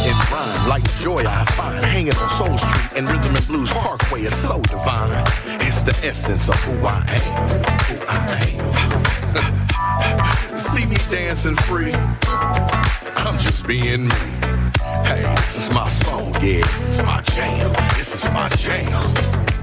And 0.04 0.18
rhyme, 0.32 0.68
like 0.68 0.82
joy 1.00 1.22
I 1.26 1.44
find. 1.56 1.84
Hanging 1.84 2.14
on 2.14 2.28
Soul 2.28 2.58
Street 2.58 2.98
and 2.98 3.08
Rhythm 3.08 3.34
and 3.36 3.46
Blues 3.46 3.72
Parkway 3.72 4.22
is 4.22 4.34
so 4.34 4.60
divine. 4.62 5.24
It's 5.60 5.82
the 5.82 5.92
essence 6.04 6.48
of 6.48 6.56
who 6.64 6.72
I 6.84 7.04
am. 7.08 7.60
Who 7.88 7.96
I 8.08 8.18
am. 10.50 10.56
See 10.56 10.86
me 10.86 10.96
dancing 11.10 11.54
free. 11.54 11.92
I'm 13.16 13.38
just 13.38 13.66
being 13.66 14.08
me. 14.08 14.14
Hey, 15.04 15.22
this 15.36 15.56
is 15.56 15.70
my 15.70 15.88
song. 15.88 16.34
Yeah, 16.34 16.64
this 16.66 16.98
is 16.98 17.02
my 17.04 17.20
jam. 17.22 17.72
This 17.96 18.14
is 18.14 18.24
my 18.32 18.48
jam. 18.50 19.14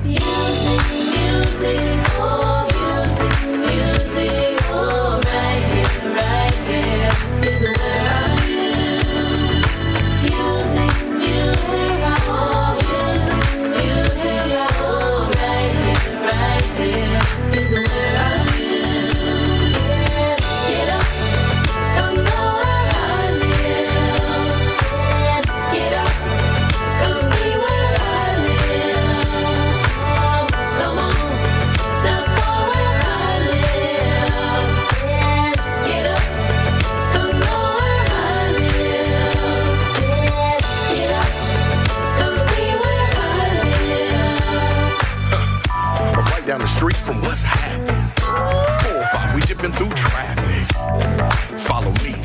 Music, 0.03 0.83
music, 1.15 1.79
oh, 2.21 2.68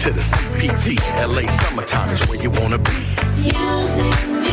to 0.05 0.11
the 0.11 0.21
CPT. 0.21 0.99
LA 1.27 1.49
summertime 1.49 2.11
is 2.11 2.21
where 2.29 2.39
you 2.39 2.51
wanna 2.51 2.77
be. 2.77 2.93
Music, 3.39 4.44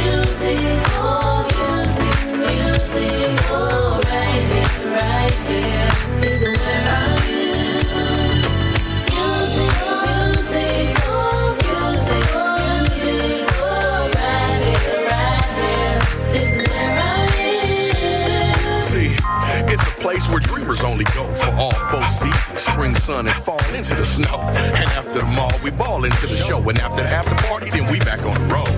sun, 23.12 23.28
and 23.28 23.36
fall 23.44 23.64
into 23.76 23.96
the 23.96 24.06
snow. 24.06 24.40
And 24.78 24.88
after 25.00 25.20
the 25.20 25.30
mall, 25.38 25.52
we 25.64 25.72
ball 25.72 26.04
into 26.04 26.26
the 26.28 26.38
show. 26.38 26.58
And 26.70 26.78
after 26.80 27.04
the 27.04 27.10
after 27.10 27.36
party, 27.48 27.70
then 27.70 27.86
we 27.92 28.00
back 28.00 28.22
on 28.30 28.36
the 28.40 28.48
road. 28.56 28.76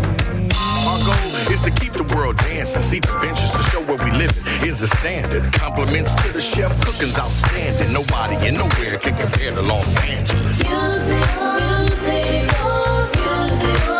Our 0.89 0.99
goal 1.09 1.31
is 1.53 1.61
to 1.67 1.71
keep 1.71 1.93
the 1.93 2.07
world 2.15 2.35
dancing, 2.37 2.81
see 2.81 2.99
the 2.99 3.13
benches 3.21 3.51
to 3.51 3.63
show 3.71 3.81
where 3.87 4.01
we 4.05 4.11
live 4.11 4.35
is 4.69 4.79
the 4.79 4.87
standard. 4.99 5.43
Compliments 5.53 6.13
to 6.21 6.33
the 6.33 6.41
chef, 6.41 6.71
cooking's 6.85 7.17
outstanding. 7.17 7.93
Nobody 7.93 8.35
and 8.47 8.57
nowhere 8.57 8.97
can 8.97 9.15
compare 9.23 9.51
to 9.53 9.61
Los 9.61 9.97
Angeles. 9.97 10.57
Music, 10.63 11.25
music, 11.61 12.49
oh, 12.65 13.09
music, 13.15 13.92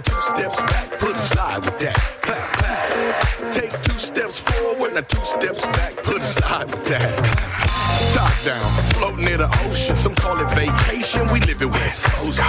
two 0.00 0.20
steps 0.20 0.60
back, 0.62 0.90
put 0.98 1.10
a 1.10 1.14
slide 1.14 1.64
with 1.64 1.78
that. 1.78 1.96
Clap, 2.20 2.48
clap. 2.58 3.52
Take 3.52 3.72
two 3.82 3.98
steps 3.98 4.38
forward, 4.38 4.94
now 4.94 5.00
two 5.00 5.24
steps 5.24 5.64
back, 5.66 5.96
put 6.02 6.18
a 6.18 6.20
slide 6.20 6.66
with 6.70 6.84
that. 6.84 7.08
Top 8.14 8.32
down, 8.44 8.70
floating 8.94 9.24
near 9.24 9.38
the 9.38 9.50
ocean. 9.66 9.96
Some 9.96 10.14
call 10.14 10.38
it 10.40 10.50
vacation, 10.50 11.26
we 11.32 11.40
live 11.40 11.62
it 11.62 11.70
West 11.70 12.04
Coast. 12.04 12.40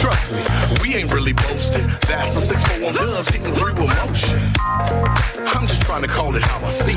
Trust 0.00 0.30
me, 0.32 0.42
we 0.82 0.94
ain't 0.94 1.12
really 1.12 1.32
boasting. 1.32 1.86
That's 2.06 2.36
a 2.36 2.40
641 2.40 2.94
loves 3.12 3.28
hitting 3.30 3.52
through 3.52 3.74
emotion. 3.74 4.38
I'm 5.54 5.66
just 5.66 5.82
trying 5.82 6.02
to 6.02 6.08
call 6.08 6.36
it 6.36 6.42
how 6.42 6.58
I 6.58 6.70
see. 6.70 6.96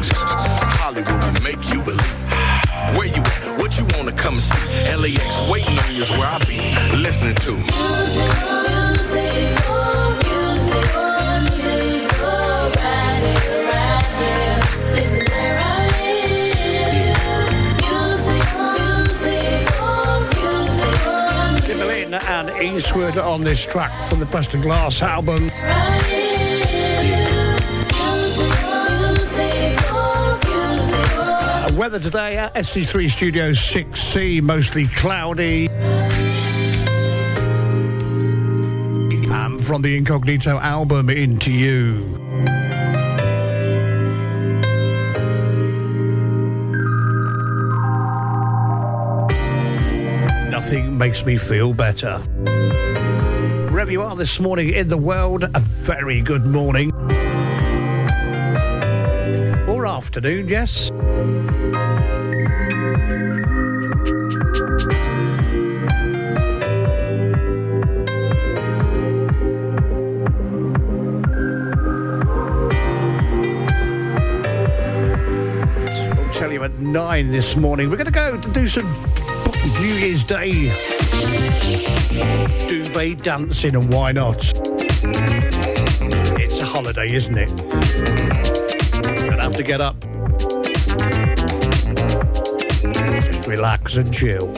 Hollywood 0.78 1.24
will 1.24 1.42
make 1.42 1.62
you 1.74 1.82
believe. 1.82 2.52
Where 2.98 3.08
you 3.08 3.22
at? 3.22 3.58
What 3.58 3.78
you 3.80 3.86
wanna 3.98 4.12
come 4.14 4.40
see? 4.40 4.58
LAX 4.98 5.50
waiting 5.50 5.78
on 5.78 5.96
you 5.96 6.04
is 6.04 6.12
where 6.12 6.28
I 6.28 6.38
be. 6.46 6.60
Listening 6.98 7.36
to 7.36 8.91
and 22.96 23.18
on 23.18 23.40
this 23.42 23.66
track 23.66 23.92
from 24.10 24.20
the 24.20 24.26
Preston 24.26 24.60
Glass 24.60 25.02
album. 25.02 25.50
Uh, 31.24 31.72
Weather 31.78 32.00
today 32.00 32.38
at 32.38 32.54
SC3 32.56 33.10
Studios 33.10 33.58
6C, 33.60 34.42
mostly 34.42 34.88
cloudy. 34.88 35.70
And 39.30 39.64
from 39.64 39.82
the 39.82 39.96
Incognito 39.96 40.60
album, 40.60 41.10
Into 41.10 41.52
You. 41.52 42.20
Nothing 50.50 50.98
makes 50.98 51.26
me 51.26 51.38
feel 51.38 51.74
better. 51.74 52.22
Wherever 53.92 54.06
you 54.06 54.10
are 54.10 54.16
this 54.16 54.40
morning 54.40 54.70
in 54.70 54.88
the 54.88 54.96
world, 54.96 55.44
a 55.44 55.60
very 55.60 56.22
good 56.22 56.46
morning. 56.46 56.94
Or 59.68 59.86
afternoon, 59.86 60.48
yes. 60.48 60.90
I'll 76.12 76.32
tell 76.32 76.54
you 76.54 76.64
at 76.64 76.80
nine 76.80 77.30
this 77.34 77.58
morning. 77.58 77.90
We're 77.90 77.98
going 77.98 78.06
to 78.06 78.12
go 78.12 78.40
to 78.40 78.52
do 78.52 78.68
some 78.68 78.90
New 79.82 79.94
Year's 79.96 80.24
Day 80.24 81.01
duvet 82.68 83.24
dancing, 83.24 83.76
and 83.76 83.94
why 83.94 84.12
not? 84.12 84.54
It's 86.40 86.60
a 86.62 86.66
holiday, 86.66 87.12
isn't 87.14 87.38
it? 87.38 87.56
Don't 89.28 89.40
have 89.40 89.56
to 89.56 89.64
get 89.64 89.82
up. 89.82 90.00
Just 93.24 93.48
relax 93.48 93.96
and 93.96 94.14
chill. 94.14 94.52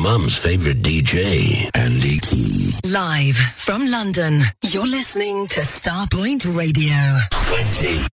mum's 0.00 0.38
favorite 0.38 0.82
DJ, 0.82 1.68
Andy 1.74 2.18
Key. 2.20 2.72
Live 2.90 3.36
from 3.36 3.86
London, 3.86 4.42
you're 4.62 4.86
listening 4.86 5.46
to 5.48 5.60
Starpoint 5.60 6.44
Radio. 6.56 7.18
20. 7.30 8.06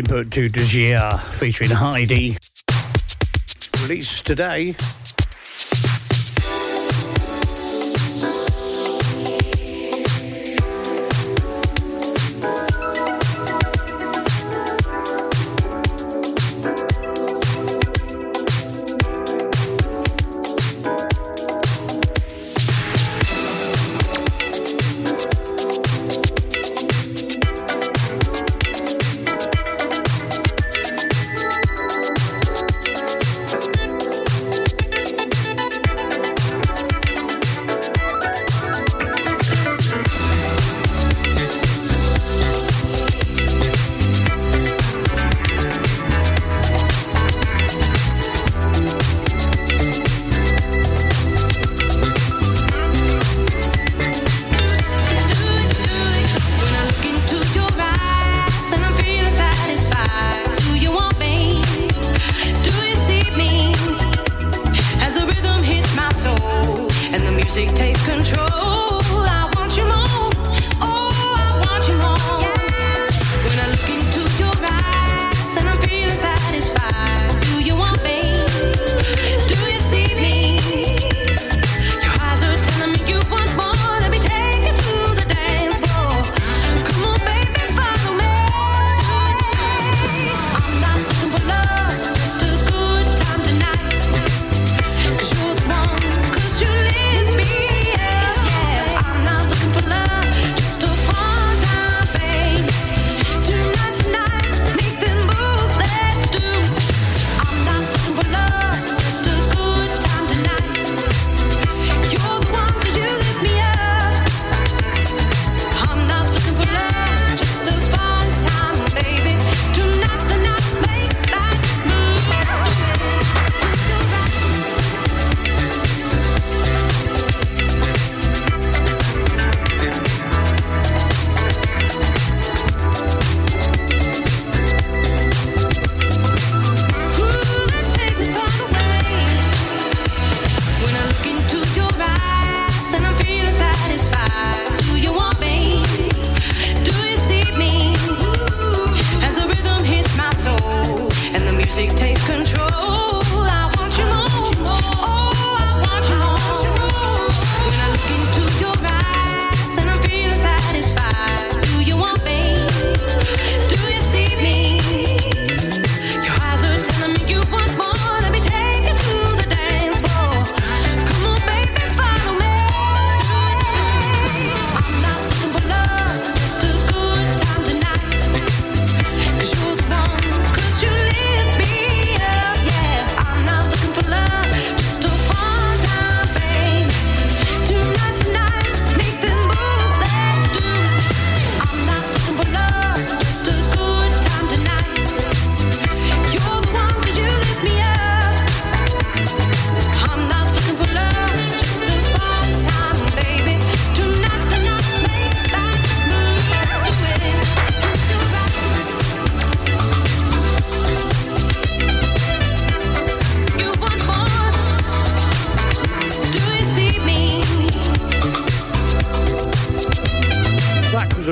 input 0.00 0.30
to 0.30 0.48
Dejia 0.48 1.20
featuring 1.20 1.70
Heidi. 1.70 2.38
Released 3.82 4.26
today 4.26 4.74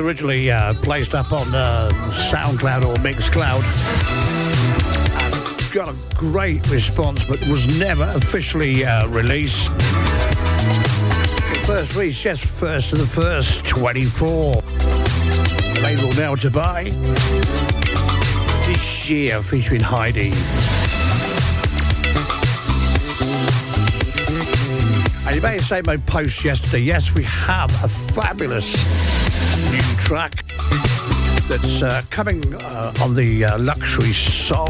originally 0.09 0.49
uh, 0.49 0.73
placed 0.73 1.13
up 1.13 1.31
on 1.31 1.53
uh, 1.53 1.87
SoundCloud 2.09 2.83
or 2.83 2.95
Mixcloud. 2.95 3.61
And 5.21 5.71
got 5.71 5.87
a 5.87 6.15
great 6.17 6.67
response, 6.71 7.23
but 7.25 7.37
was 7.47 7.79
never 7.79 8.05
officially 8.15 8.83
uh, 8.83 9.07
released. 9.09 9.69
First 11.67 11.95
release, 11.95 12.23
just 12.23 12.43
first 12.43 12.91
of 12.91 12.97
the 12.97 13.05
first 13.05 13.67
24. 13.67 14.63
Available 15.77 16.15
now 16.19 16.33
to 16.33 16.49
buy. 16.49 16.85
This 18.65 19.07
year 19.11 19.43
featuring 19.43 19.81
Heidi. 19.81 20.31
And 25.27 25.35
you 25.35 25.41
may 25.43 25.51
have 25.51 25.61
seen 25.61 25.83
my 25.85 25.97
post 25.97 26.43
yesterday. 26.43 26.79
Yes, 26.79 27.13
we 27.13 27.25
have 27.25 27.69
a 27.83 27.87
fabulous 27.87 29.18
new 29.71 29.97
track 29.97 30.43
that's 31.47 31.81
uh, 31.81 32.01
coming 32.09 32.43
uh, 32.55 32.93
on 33.01 33.15
the 33.15 33.43
uh, 33.45 33.57
Luxury 33.57 34.13
Soul 34.13 34.69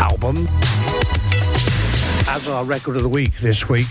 album 0.00 0.48
as 2.28 2.48
our 2.48 2.64
record 2.64 2.96
of 2.96 3.02
the 3.02 3.08
week 3.08 3.34
this 3.36 3.68
week. 3.68 3.86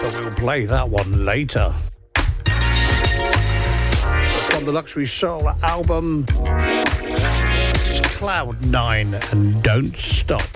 But 0.00 0.14
we'll 0.20 0.34
play 0.36 0.64
that 0.66 0.88
one 0.88 1.24
later. 1.24 1.72
From 4.50 4.64
the 4.64 4.72
Luxury 4.72 5.06
Soul 5.06 5.48
album. 5.62 6.26
Cloud 8.22 8.64
Nine 8.66 9.14
and 9.32 9.60
Don't 9.64 9.96
Stop. 9.96 10.46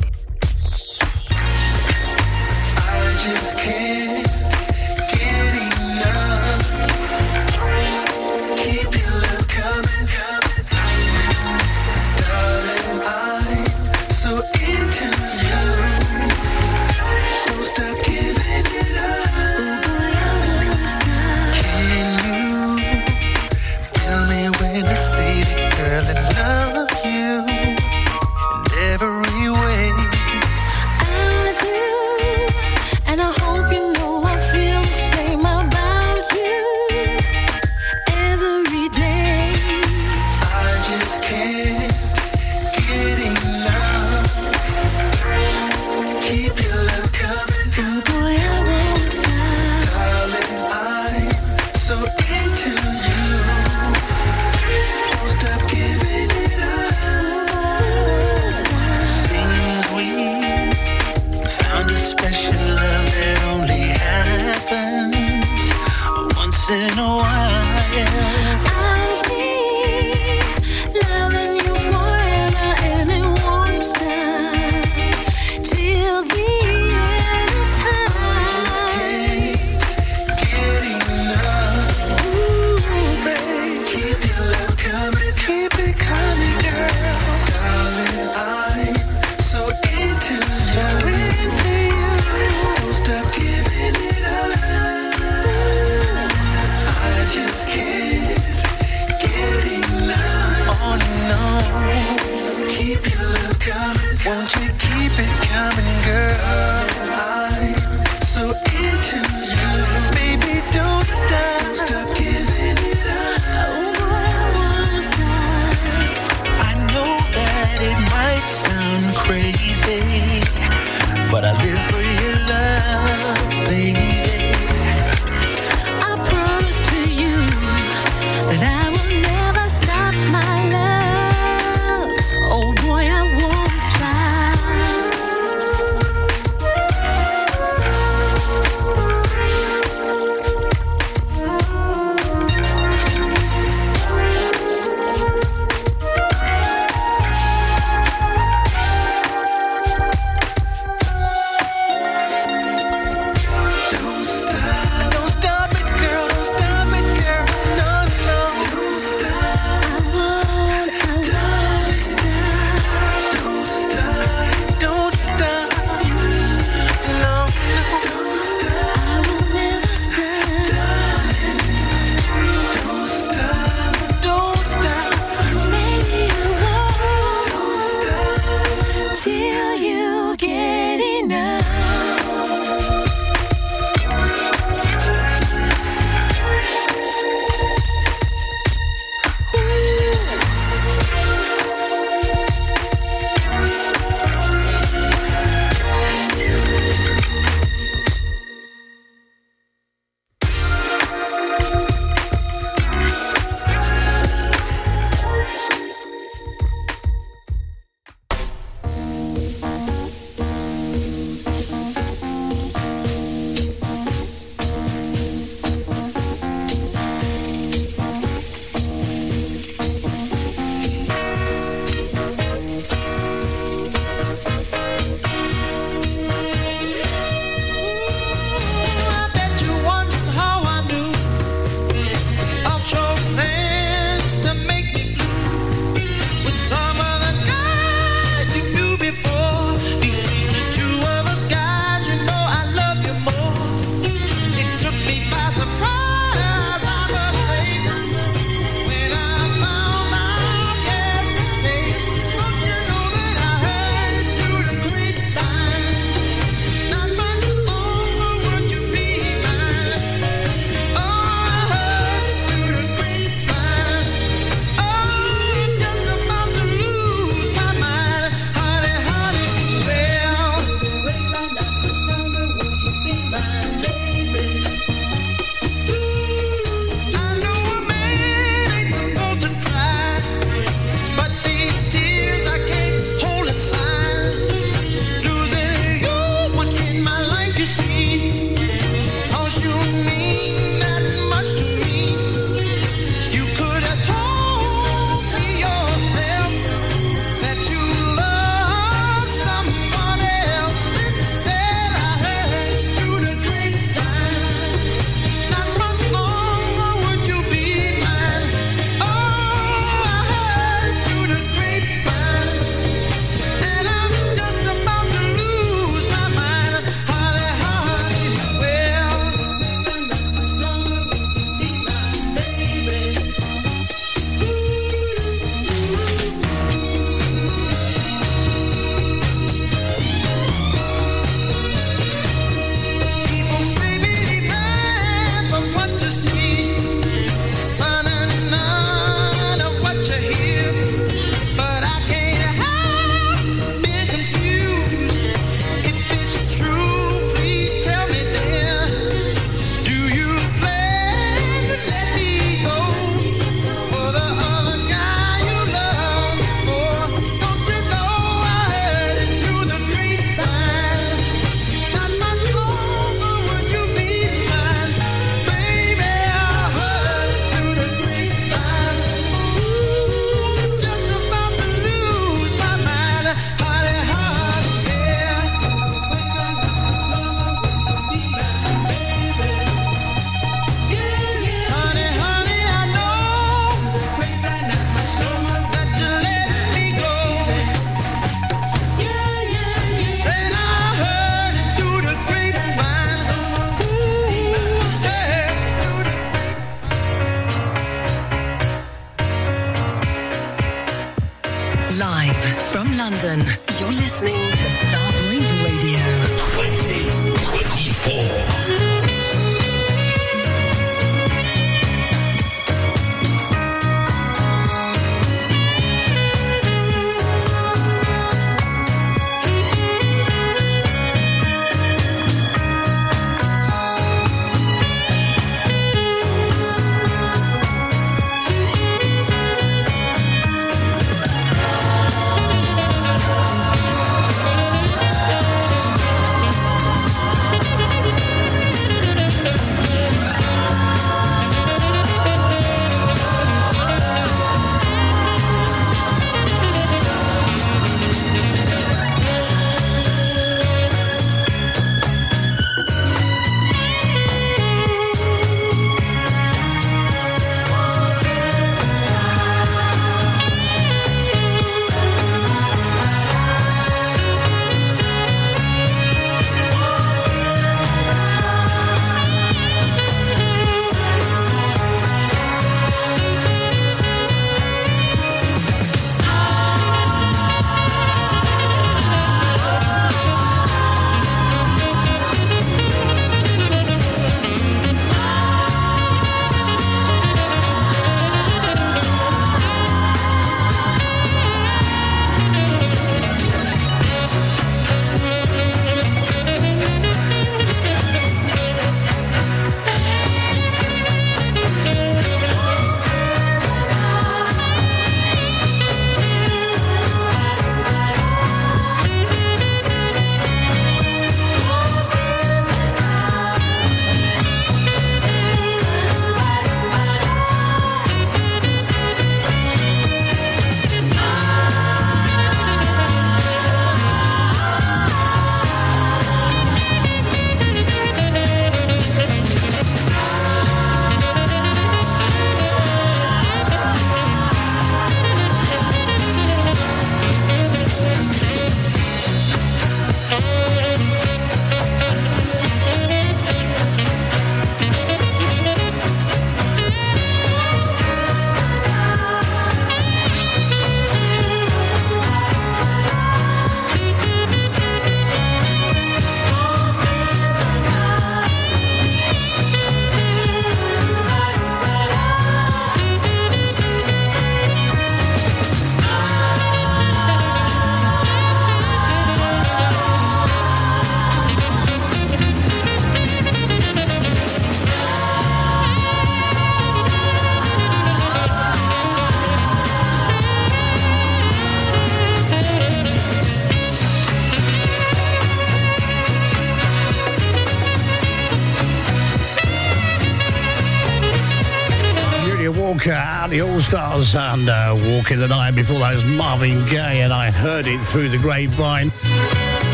the 593.58 593.62
All 593.62 593.80
Stars 593.80 594.34
and 594.34 594.68
uh, 594.68 594.94
Walk 594.94 595.30
in 595.30 595.38
the 595.40 595.48
Night. 595.48 595.74
Before 595.74 595.98
that 596.00 596.14
was 596.14 596.26
Marvin 596.26 596.84
Gaye, 596.88 597.22
and 597.22 597.32
I 597.32 597.50
heard 597.50 597.86
it 597.86 598.00
through 598.00 598.28
the 598.28 598.36
grapevine. 598.38 599.06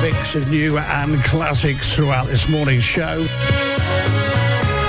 Mix 0.00 0.36
of 0.36 0.48
new 0.50 0.78
and 0.78 1.20
classics 1.24 1.92
throughout 1.94 2.28
this 2.28 2.48
morning's 2.48 2.84
show. 2.84 3.26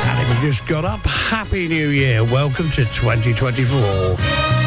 And 0.05 0.21
if 0.21 0.43
you 0.43 0.49
just 0.49 0.67
got 0.67 0.85
up, 0.85 0.99
Happy 1.01 1.67
New 1.67 1.89
Year. 1.89 2.23
Welcome 2.23 2.69
to 2.71 2.83
2024. 2.85 4.60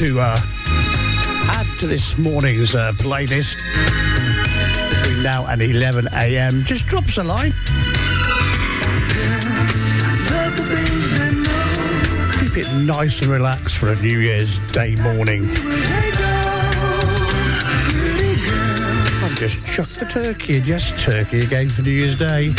to 0.00 0.18
uh, 0.18 0.40
add 1.50 1.66
to 1.78 1.86
this 1.86 2.16
morning's 2.16 2.74
uh, 2.74 2.90
playlist 2.92 3.58
between 4.88 5.22
now 5.22 5.44
and 5.44 5.60
11 5.60 6.08
a.m. 6.14 6.64
Just 6.64 6.86
drop 6.86 7.04
us 7.04 7.18
a 7.18 7.22
line. 7.22 7.52
Keep 12.40 12.56
it 12.56 12.72
nice 12.82 13.20
and 13.20 13.30
relaxed 13.30 13.76
for 13.76 13.92
a 13.92 13.96
New 13.96 14.20
Year's 14.20 14.58
Day 14.72 14.96
morning. 14.96 15.46
I've 19.22 19.34
just 19.36 19.68
chucked 19.68 20.00
the 20.00 20.06
turkey 20.10 20.56
and 20.56 20.66
yes, 20.66 21.04
turkey 21.04 21.40
again 21.40 21.68
for 21.68 21.82
New 21.82 21.90
Year's 21.90 22.16
Day. 22.16 22.54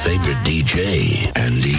favorite 0.00 0.38
DJ, 0.44 1.30
Andy 1.36 1.77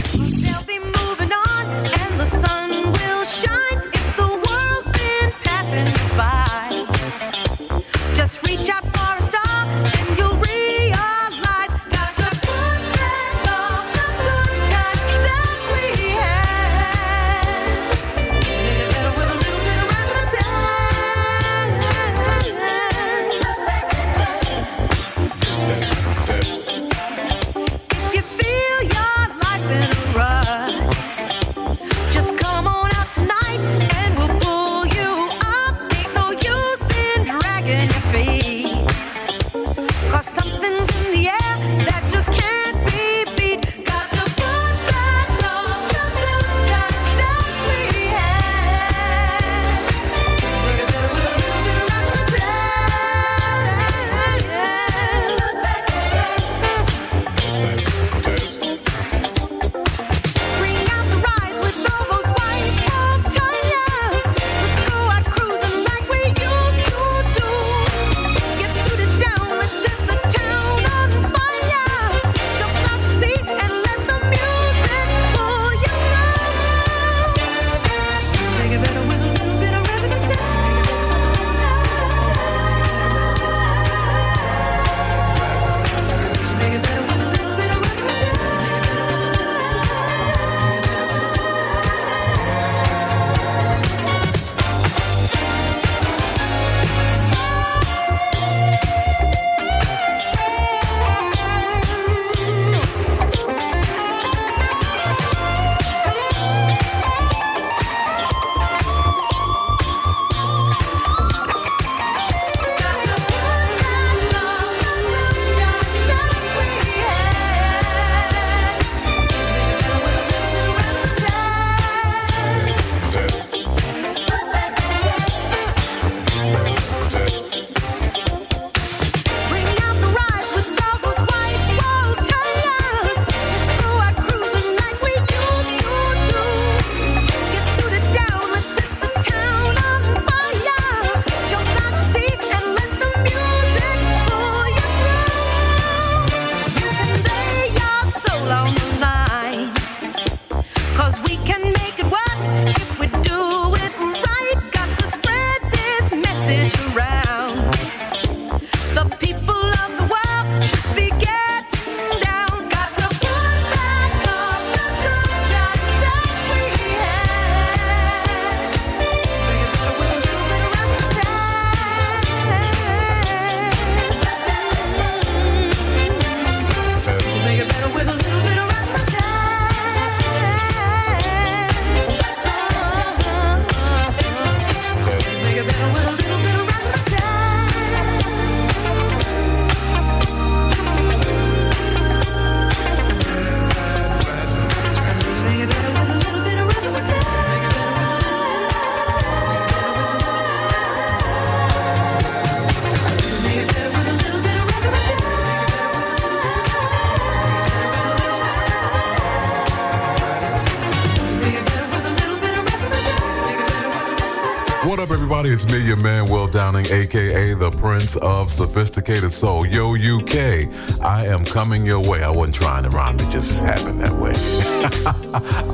Downing, 216.70 216.86
aka 216.92 217.56
the 217.56 217.72
Prince 217.72 218.16
of 218.18 218.52
Sophisticated 218.52 219.32
Soul. 219.32 219.66
Yo, 219.66 219.96
UK, 219.96 220.70
I 221.02 221.26
am 221.26 221.44
coming 221.44 221.84
your 221.84 222.00
way. 222.00 222.22
I 222.22 222.30
wasn't 222.30 222.54
trying 222.54 222.84
to 222.84 222.92
rhyme, 222.92 223.16
it 223.16 223.32
just 223.32 223.64
happened 223.64 224.00
that 224.02 224.14
way. 224.14 224.34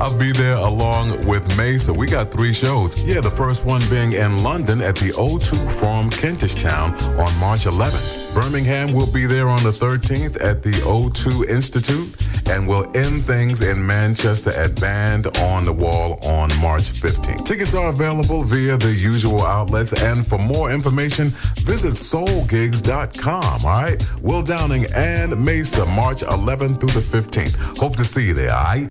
I'll 0.00 0.18
be 0.18 0.32
there 0.32 0.56
along 0.56 1.26
with 1.26 1.46
Maysa. 1.50 1.94
We 1.94 2.06
got 2.06 2.30
three 2.30 2.54
shows. 2.54 2.96
Yeah, 3.04 3.20
the 3.20 3.30
first 3.30 3.66
one 3.66 3.82
being 3.90 4.12
in 4.12 4.42
London 4.42 4.80
at 4.80 4.96
the 4.96 5.10
O2 5.10 5.70
Forum, 5.70 6.08
Kentish 6.08 6.54
Town 6.54 6.94
on 6.94 7.38
March 7.38 7.66
11th. 7.66 8.34
Birmingham 8.34 8.92
will 8.92 9.10
be 9.10 9.26
there 9.26 9.48
on 9.48 9.62
the 9.62 9.70
13th 9.70 10.42
at 10.42 10.62
the 10.62 10.72
O2 10.84 11.48
Institute, 11.48 12.08
and 12.48 12.66
we'll 12.66 12.86
end 12.96 13.24
things 13.24 13.60
in 13.60 13.84
Manchester 13.84 14.50
at 14.50 14.80
Band 14.80 15.26
on 15.38 15.64
the 15.64 15.72
Wall 15.72 16.18
on 16.22 16.48
March 16.60 16.90
15th. 16.90 17.44
Tickets 17.44 17.74
are 17.74 17.88
available 17.88 18.42
via 18.42 18.76
the 18.76 18.92
usual 18.92 19.42
outlets, 19.42 19.92
and 20.02 20.26
for 20.26 20.38
more 20.38 20.70
information, 20.72 21.28
visit 21.64 21.94
soulgigs.com. 21.94 23.64
All 23.64 23.82
right, 23.82 24.02
Will 24.22 24.42
Downing 24.42 24.86
and 24.94 25.32
Maysa, 25.32 25.86
March 25.94 26.22
11th 26.22 26.80
through 26.80 27.00
the 27.00 27.00
15th. 27.00 27.78
Hope 27.78 27.96
to 27.96 28.04
see 28.04 28.26
you 28.26 28.34
there. 28.34 28.52
All 28.52 28.64
right. 28.64 28.88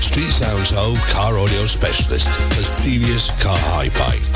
Street 0.00 0.30
Sounds 0.30 0.70
Home 0.70 0.96
car 1.10 1.38
audio 1.38 1.66
specialist 1.66 2.28
for 2.28 2.62
serious 2.62 3.28
car 3.42 3.56
hi-fi. 3.58 4.35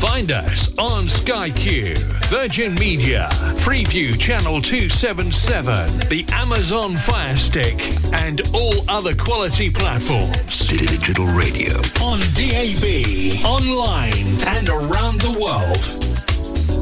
Find 0.00 0.30
us 0.30 0.78
on 0.78 1.08
Sky 1.08 1.50
Q, 1.50 1.96
Virgin 2.26 2.74
Media, 2.74 3.28
Freeview 3.56 4.16
Channel 4.16 4.62
277, 4.62 5.98
the 6.08 6.24
Amazon 6.32 6.96
Fire 6.96 7.34
Stick, 7.34 7.80
and 8.12 8.40
all 8.54 8.74
other 8.88 9.16
quality 9.16 9.70
platforms. 9.70 10.54
City 10.54 10.86
Digital 10.86 11.26
radio. 11.26 11.74
On 12.00 12.20
DAB, 12.34 13.44
online, 13.44 14.40
and 14.46 14.68
around 14.68 15.20
the 15.20 15.36
world. 15.40 15.82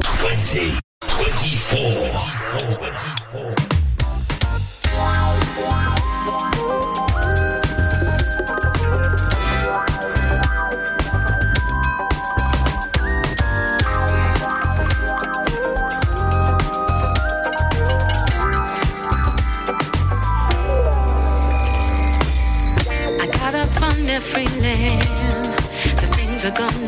2024. 0.03 0.86
That 26.49 26.71
things 26.71 26.86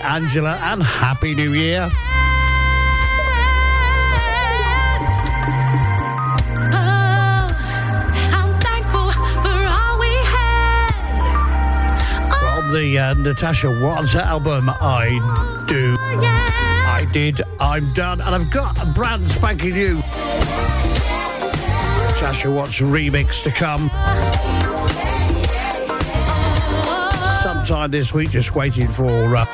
Angela, 0.00 0.56
and 0.62 0.82
Happy 0.82 1.34
New 1.34 1.52
Year. 1.52 1.88
From 12.30 12.72
the 12.72 12.98
uh, 12.98 13.14
Natasha 13.14 13.70
Watts 13.80 14.14
album, 14.14 14.68
I 14.68 15.64
Do. 15.68 15.96
I 15.98 17.06
did, 17.12 17.42
I'm 17.60 17.92
done, 17.94 18.20
and 18.20 18.34
I've 18.34 18.50
got 18.50 18.80
a 18.82 18.86
brand 18.86 19.28
spanking 19.28 19.74
new 19.74 19.96
Natasha 22.08 22.50
Watts 22.50 22.80
remix 22.80 23.42
to 23.42 23.50
come. 23.50 23.90
sometime 27.44 27.90
this 27.90 28.14
week. 28.14 28.30
Just 28.30 28.54
waiting 28.54 28.88
for 28.88 29.36
uh, 29.36 29.44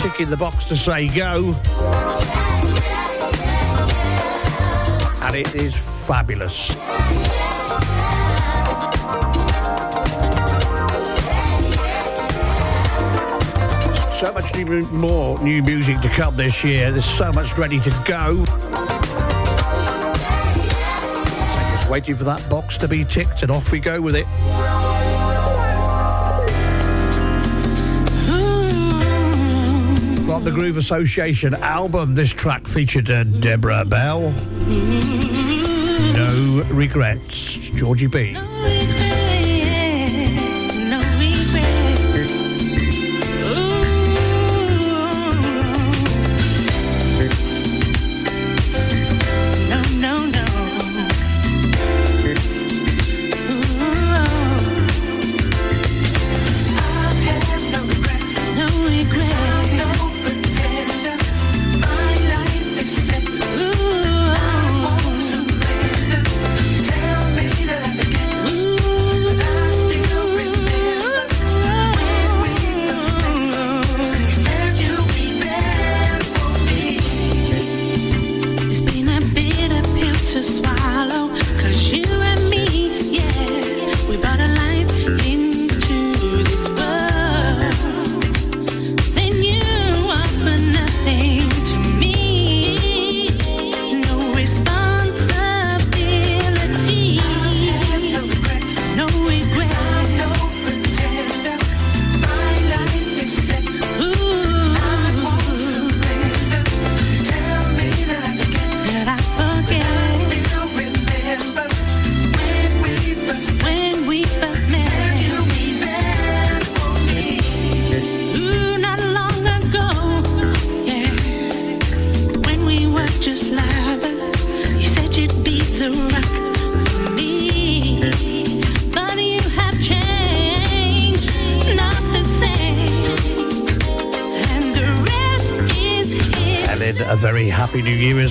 tick 0.00 0.20
in 0.20 0.30
the 0.30 0.36
box 0.36 0.64
to 0.64 0.74
say 0.74 1.08
go. 1.08 1.54
And 5.22 5.36
it 5.36 5.54
is 5.54 5.76
fabulous. 6.06 6.68
So 14.18 14.32
much 14.32 14.90
more 14.90 15.38
new 15.42 15.62
music 15.62 16.00
to 16.00 16.08
come 16.08 16.34
this 16.34 16.64
year. 16.64 16.90
There's 16.90 17.04
so 17.04 17.30
much 17.30 17.58
ready 17.58 17.78
to 17.80 17.90
go. 18.06 18.42
So 18.46 18.56
just 21.72 21.90
waiting 21.90 22.16
for 22.16 22.24
that 22.24 22.46
box 22.48 22.78
to 22.78 22.88
be 22.88 23.04
ticked 23.04 23.42
and 23.42 23.50
off 23.50 23.70
we 23.70 23.80
go 23.80 24.00
with 24.00 24.16
it. 24.16 24.26
On 30.40 30.44
the 30.44 30.50
Groove 30.50 30.78
Association 30.78 31.52
album, 31.52 32.14
this 32.14 32.32
track 32.32 32.66
featured 32.66 33.10
uh, 33.10 33.24
Deborah 33.24 33.84
Bell. 33.84 34.30
No 36.14 36.64
regrets, 36.70 37.56
Georgie 37.56 38.06
B. 38.06 38.38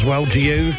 well 0.09 0.25
to 0.25 0.41
you. 0.41 0.78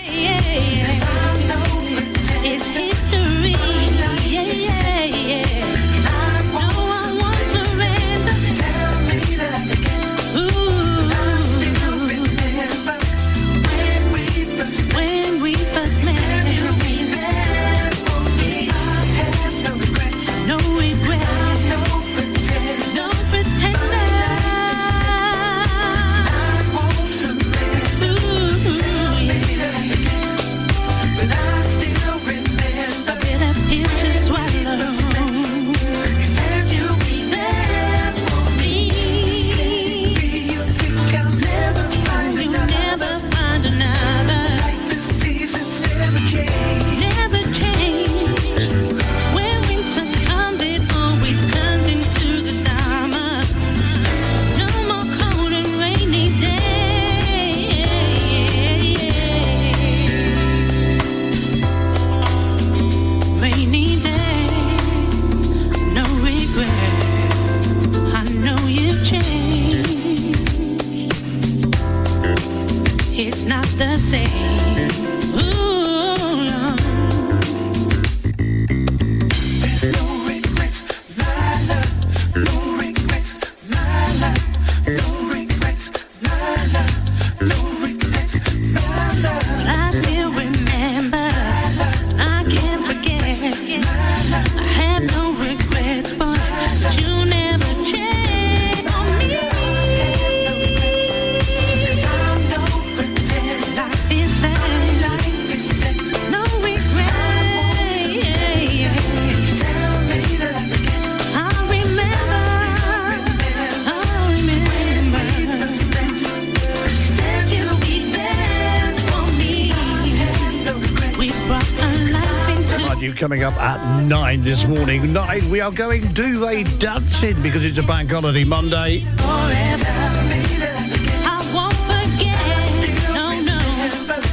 you 123.02 123.12
coming 123.14 123.44
up 123.44 123.56
at 123.56 124.02
nine 124.04 124.42
this 124.42 124.66
morning. 124.66 125.12
Nine, 125.12 125.48
we 125.48 125.60
are 125.60 125.70
going 125.70 126.02
duvet 126.12 126.78
dancing 126.78 127.40
because 127.42 127.64
it's 127.64 127.78
a 127.78 127.82
bank 127.82 128.10
holiday 128.10 128.44
Monday. 128.44 128.98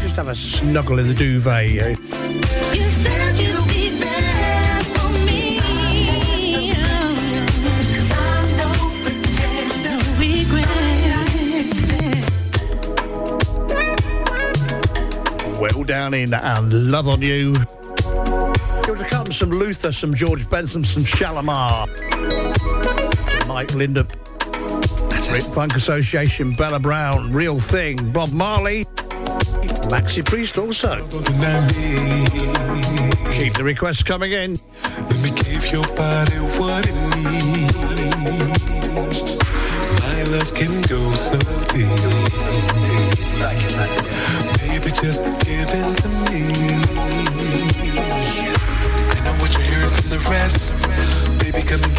Just 0.02 0.16
have 0.18 0.28
a 0.28 0.36
snuggle 0.36 1.00
in 1.00 1.08
the 1.08 1.14
duvet. 1.14 1.78
Eh? 1.78 1.96
Will 15.60 15.84
Downing 15.84 16.34
and 16.34 16.92
love 16.92 17.08
on 17.08 17.22
you. 17.22 17.56
Some 19.30 19.52
Luther, 19.52 19.92
some 19.92 20.16
George 20.16 20.50
Benson, 20.50 20.84
some 20.84 21.04
Shalimar, 21.04 21.86
Mike 23.48 23.68
Lindup, 23.76 24.10
Rick 25.32 25.44
Funk 25.54 25.76
Association, 25.76 26.54
Bella 26.56 26.80
Brown, 26.80 27.32
Real 27.32 27.60
Thing, 27.60 28.12
Bob 28.12 28.32
Marley, 28.32 28.86
Maxi 29.92 30.26
Priest 30.26 30.58
also. 30.58 30.96
Keep 33.34 33.54
the 33.54 33.64
requests 33.64 34.02
coming 34.02 34.32
in. 34.32 34.58
Let 34.96 35.20
me 35.22 35.30
give 35.30 35.72
your 35.72 35.86
body 35.96 36.38
what 36.58 36.88
it 36.88 36.96
needs. 37.18 37.78
My 40.02 40.24
love 40.32 40.52
can 40.56 40.82
go 40.84 41.12
so 41.12 41.38
deep. 41.74 41.88
Baby, 44.62 44.92
just 44.92 45.22
Baby, 50.68 51.62
come 51.64 51.84
and 51.84 51.97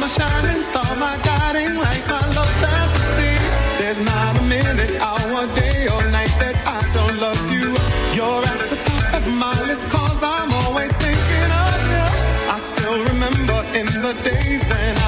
my 0.00 0.06
shining 0.06 0.62
star, 0.62 0.96
my 0.96 1.16
guiding 1.22 1.76
light, 1.76 2.04
my 2.08 2.24
love 2.32 2.54
fantasy. 2.64 3.36
There's 3.76 4.00
not 4.00 4.38
a 4.40 4.42
minute, 4.48 4.92
hour, 4.96 5.44
day, 5.54 5.86
or 5.92 6.02
night 6.08 6.34
that 6.40 6.56
I 6.64 6.80
don't 6.96 7.16
love 7.20 7.42
you. 7.52 7.68
You're 8.16 8.44
at 8.52 8.60
the 8.72 8.78
top 8.80 9.14
of 9.20 9.28
my 9.36 9.56
list, 9.68 9.90
cause 9.90 10.22
I'm 10.22 10.50
always 10.64 10.92
thinking 10.96 11.50
of 11.68 11.78
you. 11.92 12.06
I 12.48 12.56
still 12.72 12.98
remember 13.12 13.58
in 13.76 13.88
the 14.00 14.14
days 14.24 14.66
when 14.68 14.99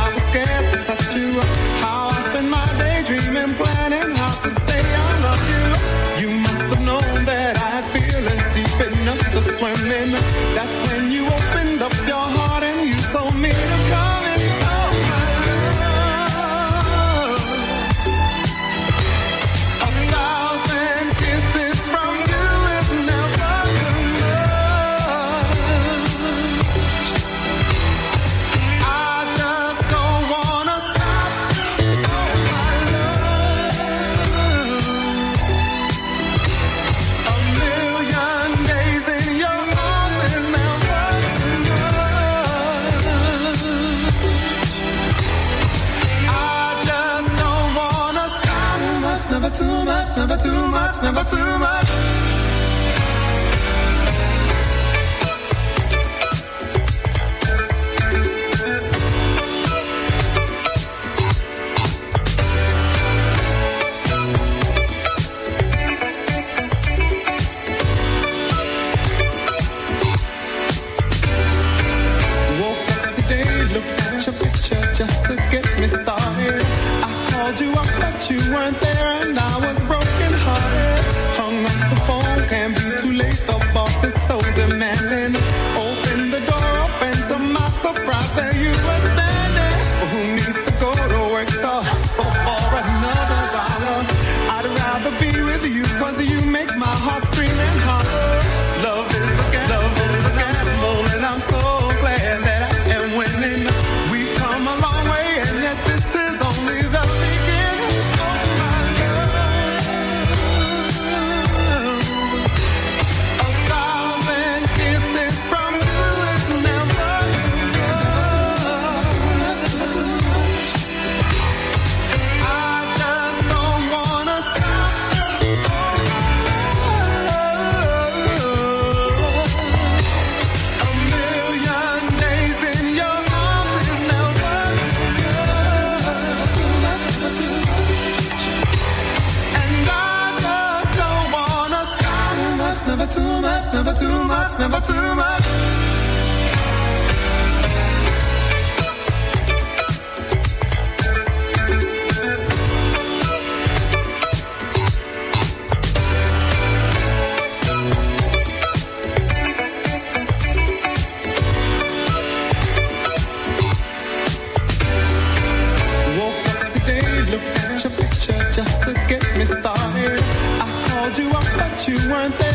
one 172.09 172.33
thing. 172.33 172.52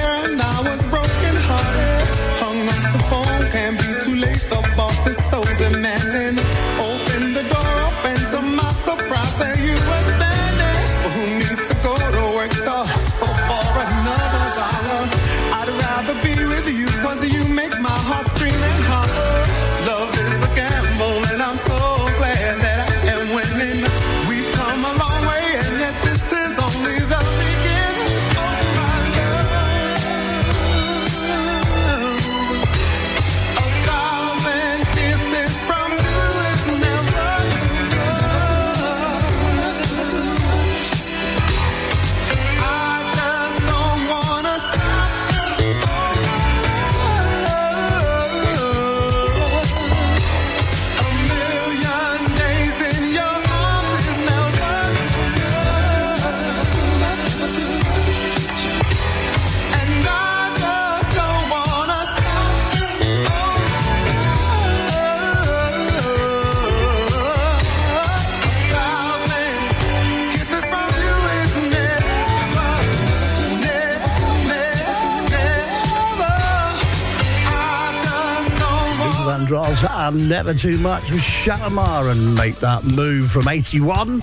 and 80.08 80.30
Never 80.30 80.54
Too 80.54 80.78
Much 80.78 81.12
with 81.12 81.20
Shalamar 81.20 82.10
and 82.10 82.34
make 82.36 82.56
that 82.60 82.86
move 82.86 83.30
from 83.30 83.50
81. 83.50 84.22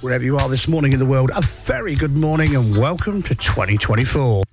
Wherever 0.00 0.22
you 0.22 0.36
are 0.36 0.48
this 0.48 0.68
morning 0.68 0.92
in 0.92 1.00
the 1.00 1.06
world, 1.06 1.32
a 1.34 1.40
very 1.40 1.96
good 1.96 2.16
morning 2.16 2.54
and 2.54 2.76
welcome 2.78 3.20
to 3.22 3.34
2024. 3.34 4.44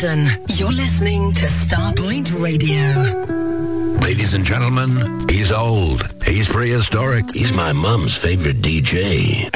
London. 0.00 0.28
You're 0.50 0.70
listening 0.70 1.32
to 1.32 1.46
Starpoint 1.46 2.40
Radio. 2.40 3.98
Ladies 4.00 4.34
and 4.34 4.44
gentlemen, 4.44 5.28
he's 5.28 5.50
old, 5.50 6.08
he's 6.24 6.48
prehistoric, 6.48 7.32
he's 7.32 7.52
my 7.52 7.72
mum's 7.72 8.16
favorite 8.16 8.58
DJ 8.62 9.50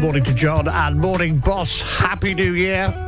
morning 0.00 0.22
to 0.24 0.34
John 0.34 0.68
and 0.68 1.00
morning, 1.00 1.38
boss. 1.38 1.80
Happy 1.80 2.34
New 2.34 2.52
Year. 2.52 3.07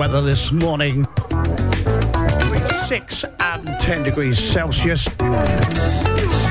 Weather 0.00 0.22
this 0.22 0.50
morning. 0.50 1.06
Between 1.28 2.66
6 2.66 3.24
and 3.38 3.66
10 3.80 4.02
degrees 4.02 4.38
Celsius. 4.38 5.06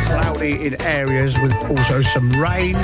Cloudy 0.05 0.67
in 0.67 0.79
areas 0.83 1.35
with 1.39 1.51
also 1.71 2.03
some 2.03 2.29
rain. 2.29 2.75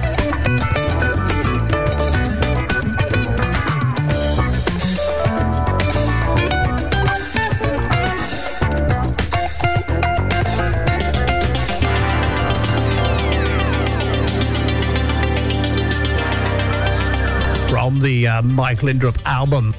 From 17.69 17.99
the 17.99 18.27
uh, 18.27 18.41
Mike 18.41 18.79
Lindup 18.79 19.23
album, 19.25 19.75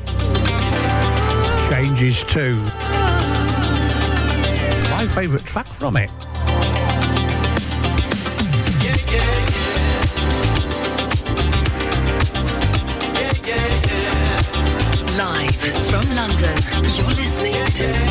Changes 1.71 2.23
too. 2.25 2.57
My 4.91 5.07
favourite 5.07 5.45
track 5.45 5.67
from 5.67 5.97
it. 5.97 6.11
Live 15.17 15.57
from 15.91 16.15
London, 16.15 16.57
you're 16.97 17.09
listening 17.09 17.65
to 17.65 18.06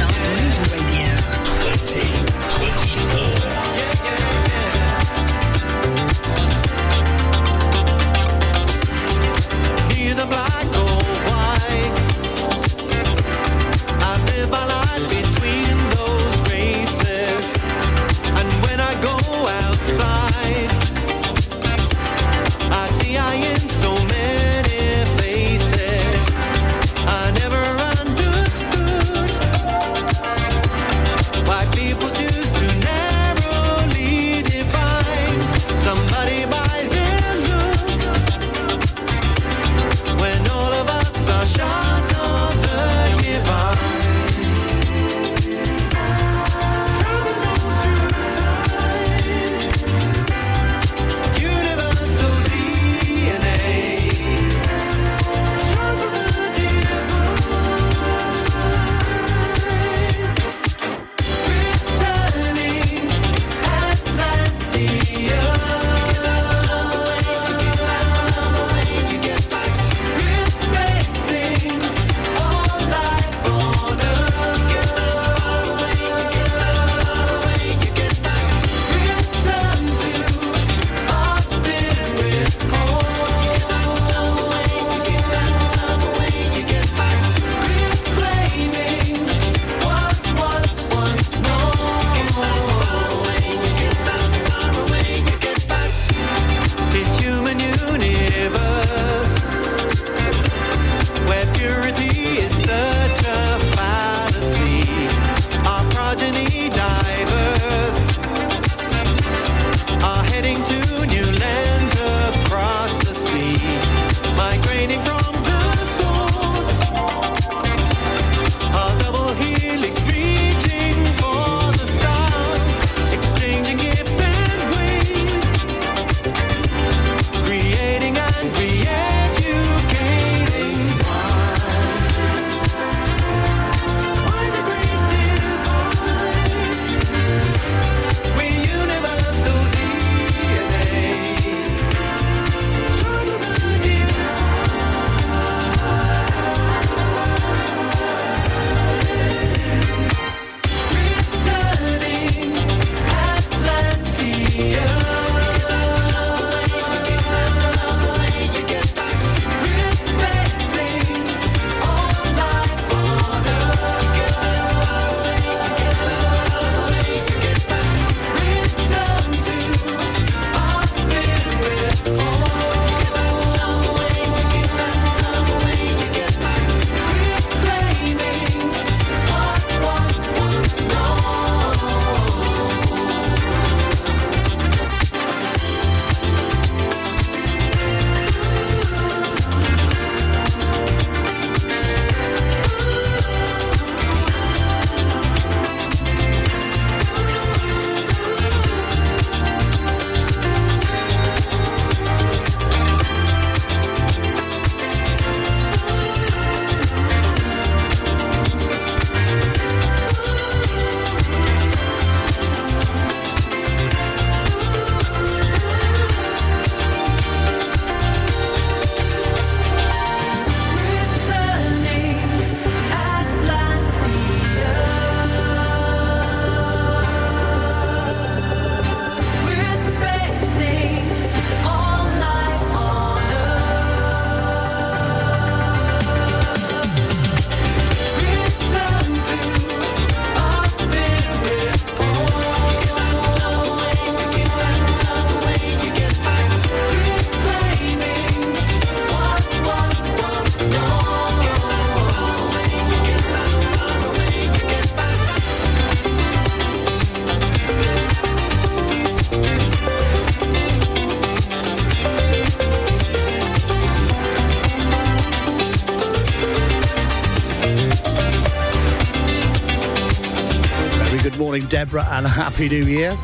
Deborah, 271.75 272.07
and 272.09 272.25
a 272.25 272.29
Happy 272.29 272.69
New 272.69 272.85
Year. 272.85 273.17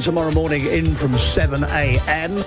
tomorrow 0.00 0.32
morning 0.32 0.64
in 0.64 0.94
from 0.94 1.16
7 1.18 1.62
a.m. 1.62 2.42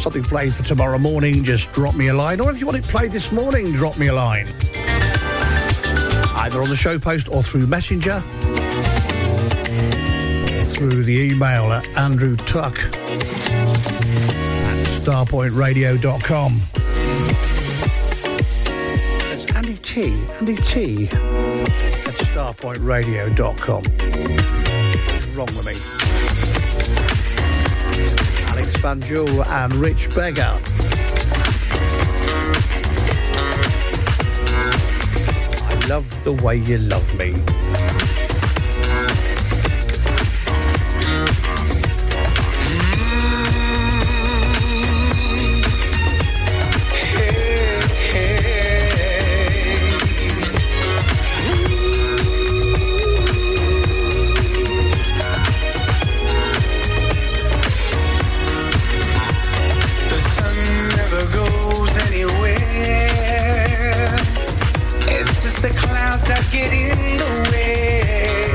something 0.00 0.22
played 0.22 0.54
for 0.54 0.62
tomorrow 0.62 0.98
morning, 0.98 1.44
just 1.44 1.70
drop 1.72 1.94
me 1.94 2.08
a 2.08 2.14
line. 2.14 2.40
Or 2.40 2.50
if 2.50 2.58
you 2.58 2.66
want 2.66 2.78
it 2.78 2.84
played 2.84 3.12
this 3.12 3.30
morning, 3.30 3.72
drop 3.72 3.98
me 3.98 4.06
a 4.06 4.14
line. 4.14 4.48
Either 6.36 6.62
on 6.62 6.70
the 6.70 6.76
show 6.76 6.98
post 6.98 7.28
or 7.28 7.42
through 7.42 7.66
Messenger, 7.66 8.22
or 10.56 10.64
through 10.64 11.02
the 11.02 11.30
email 11.30 11.70
at 11.72 11.86
Andrew 11.98 12.36
Tuck 12.36 12.78
at 12.78 12.86
starpointradio.com. 14.86 16.60
That's 19.28 19.52
Andy 19.52 19.76
T. 19.76 20.14
Andy 20.38 20.56
T. 20.56 21.08
at 21.08 22.14
starpointradio.com. 22.14 23.82
What's 23.82 25.26
wrong 25.36 25.46
with 25.46 25.66
me? 25.66 25.99
And 28.82 29.74
Rich 29.74 30.14
Beggar. 30.14 30.58
I 35.68 35.86
love 35.86 36.24
the 36.24 36.32
way 36.42 36.56
you 36.56 36.78
love 36.78 37.14
me. 37.18 37.34
get 66.50 66.72
in 66.72 66.98
the 67.18 67.50
way 67.52 68.50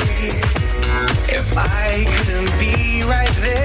if 1.29 1.57
I 1.57 2.05
couldn't 2.05 2.59
be 2.59 3.03
right 3.03 3.29
there? 3.39 3.64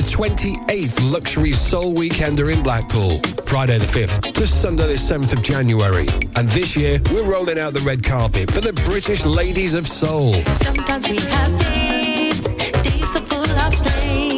The 0.00 0.06
28th 0.06 1.12
Luxury 1.12 1.52
Soul 1.52 1.92
Weekender 1.92 2.50
in 2.54 2.62
Blackpool. 2.62 3.18
Friday 3.44 3.76
the 3.76 3.84
5th 3.84 4.32
to 4.32 4.46
Sunday 4.46 4.86
the 4.86 4.94
7th 4.94 5.34
of 5.36 5.42
January. 5.42 6.06
And 6.36 6.48
this 6.48 6.74
year, 6.74 7.00
we're 7.10 7.30
rolling 7.30 7.58
out 7.58 7.74
the 7.74 7.80
red 7.80 8.02
carpet 8.02 8.50
for 8.50 8.62
the 8.62 8.72
British 8.84 9.26
Ladies 9.26 9.74
of 9.74 9.86
Soul. 9.86 10.32
Sometimes 10.52 11.06
we 11.06 11.18
have 11.18 11.58
days, 11.58 12.48
days 12.82 13.14
of. 13.14 13.28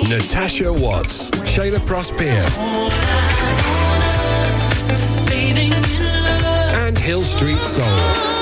Natasha 0.09 0.73
Watts, 0.73 1.31
Shayla 1.31 1.87
Prosper, 1.87 2.25
Bathing 5.29 5.73
in 5.73 6.43
love. 6.43 6.75
and 6.89 6.99
Hill 6.99 7.23
Street 7.23 7.59
Soul. 7.59 8.42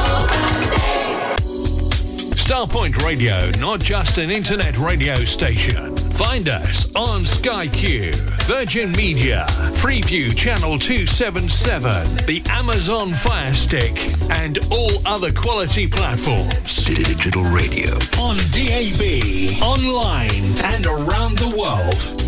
Starpoint 2.51 2.97
Radio, 3.05 3.49
not 3.59 3.79
just 3.79 4.17
an 4.17 4.29
internet 4.29 4.77
radio 4.77 5.15
station. 5.15 5.95
Find 5.95 6.49
us 6.49 6.93
on 6.95 7.25
Sky 7.25 7.67
Q, 7.67 8.11
Virgin 8.41 8.91
Media, 8.91 9.45
Freeview 9.81 10.37
Channel 10.37 10.77
277, 10.77 12.17
the 12.27 12.41
Amazon 12.49 13.13
Fire 13.13 13.53
Stick, 13.53 13.97
and 14.29 14.59
all 14.69 14.91
other 15.05 15.31
quality 15.31 15.87
platforms. 15.87 16.85
Digital 16.85 17.43
radio. 17.45 17.93
On 18.19 18.37
DAB, 18.51 19.63
online, 19.63 20.53
and 20.63 20.85
around 20.85 21.37
the 21.37 21.55
world. 21.57 22.20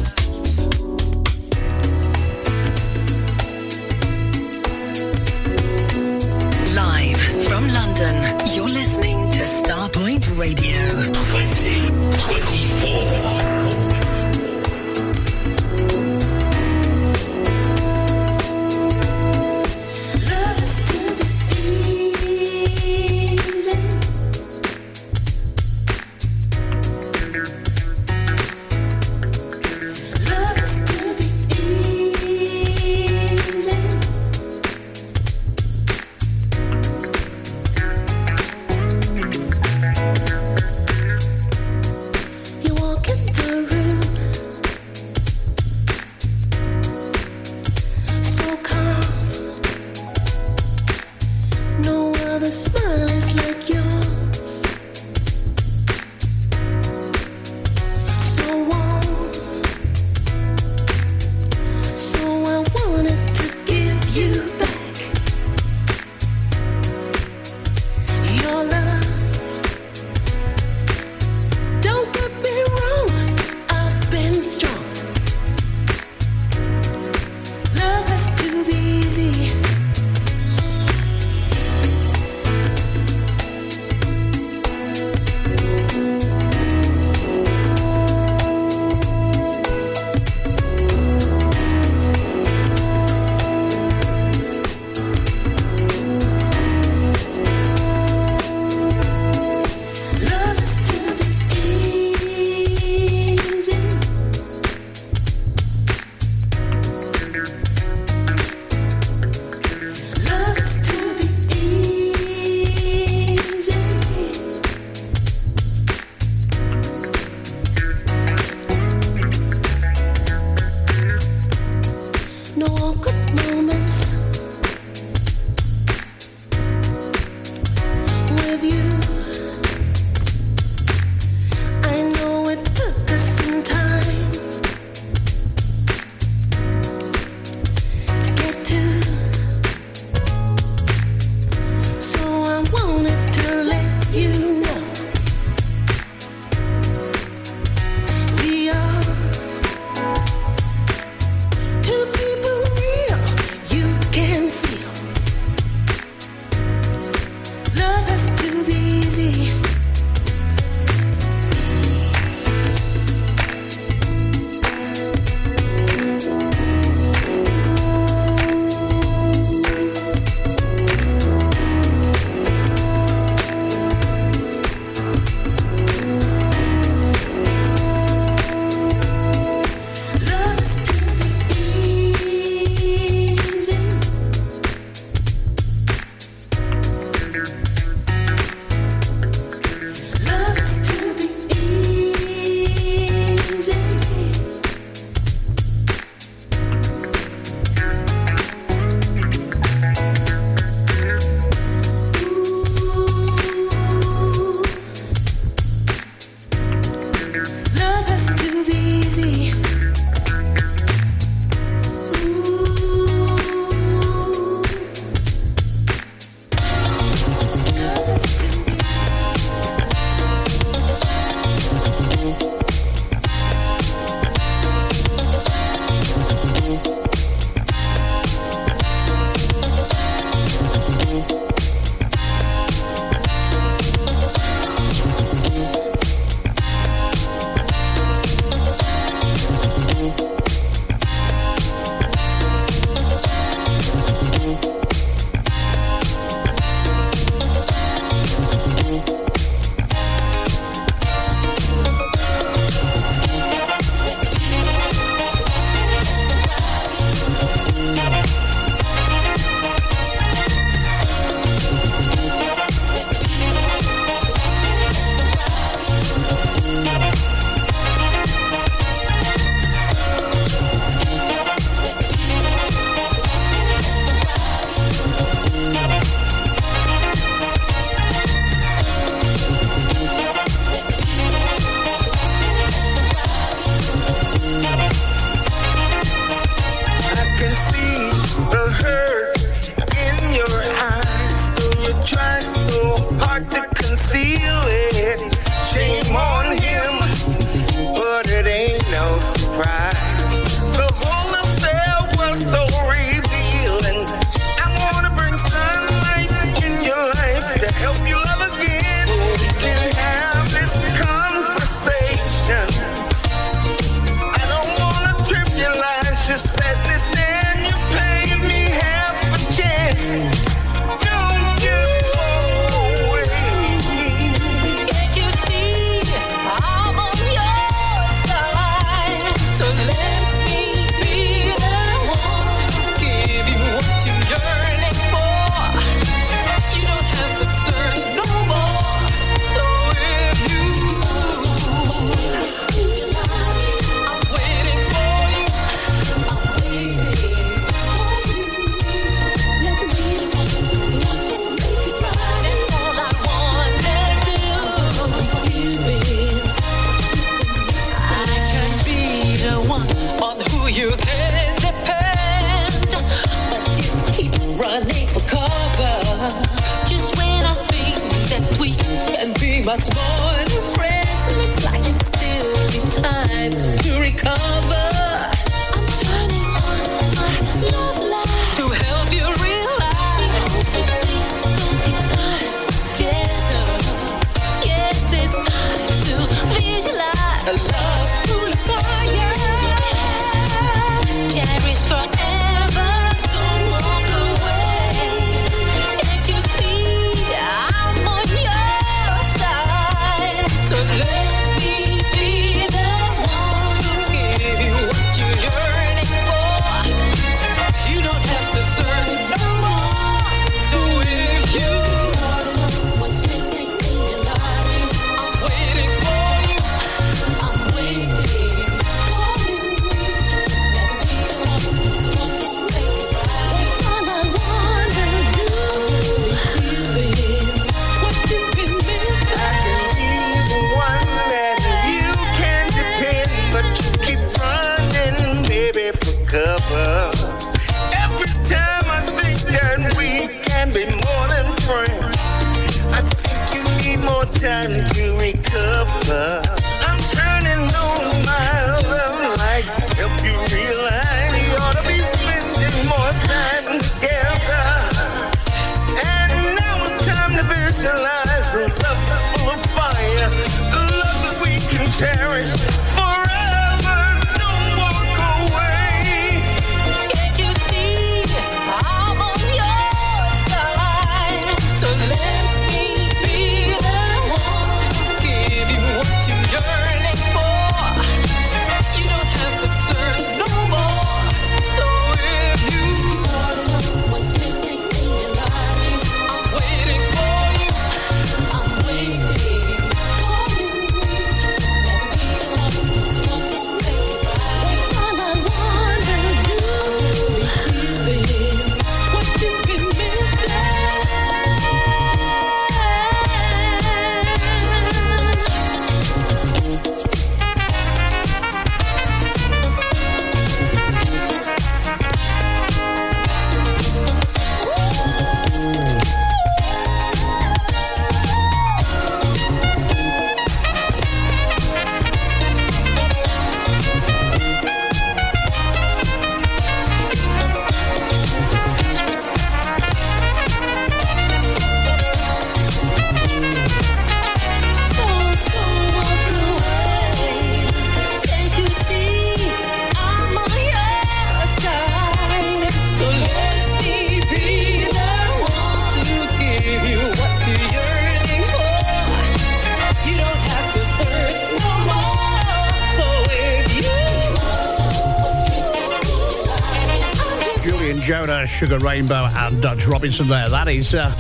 Sugar 558.64 558.80
Rainbow 558.80 559.30
and 559.40 559.62
Dutch 559.62 559.86
Robinson 559.88 560.30
there. 560.30 560.48
That 560.48 560.70
is. 560.70 560.96
Uh, 560.96 561.12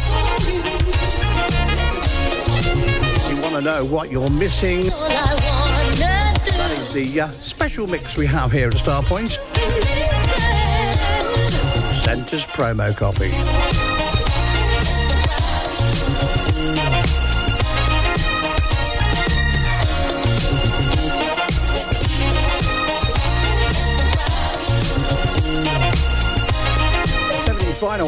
you 3.30 3.36
want 3.42 3.56
to 3.56 3.62
know 3.62 3.84
what 3.84 4.10
you're 4.10 4.30
missing? 4.30 4.86
That 4.86 6.72
is 6.72 6.94
the 6.94 7.20
uh, 7.20 7.28
special 7.28 7.86
mix 7.86 8.16
we 8.16 8.28
have 8.28 8.50
here 8.50 8.70
at 8.70 8.76
Starpoint. 8.76 9.32
Centre's 12.06 12.46
promo 12.46 12.96
copy. 12.96 13.83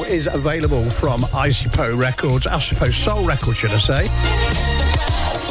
is 0.08 0.28
available 0.28 0.90
from 0.90 1.22
ICPO 1.22 1.98
Records, 2.00 2.46
ICPO 2.46 2.94
Soul 2.94 3.26
Records, 3.26 3.58
should 3.58 3.72
I 3.72 3.78
say, 3.78 4.04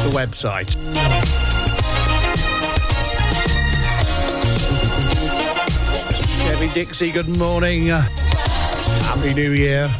the 0.02 0.10
website. 0.10 0.74
Chevy 6.38 6.68
Dixie, 6.72 7.10
good 7.10 7.36
morning. 7.36 7.86
Happy 7.86 9.34
New 9.34 9.52
Year. 9.52 9.90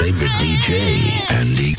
favorite 0.00 0.30
DJ, 0.40 1.30
Andy 1.30 1.74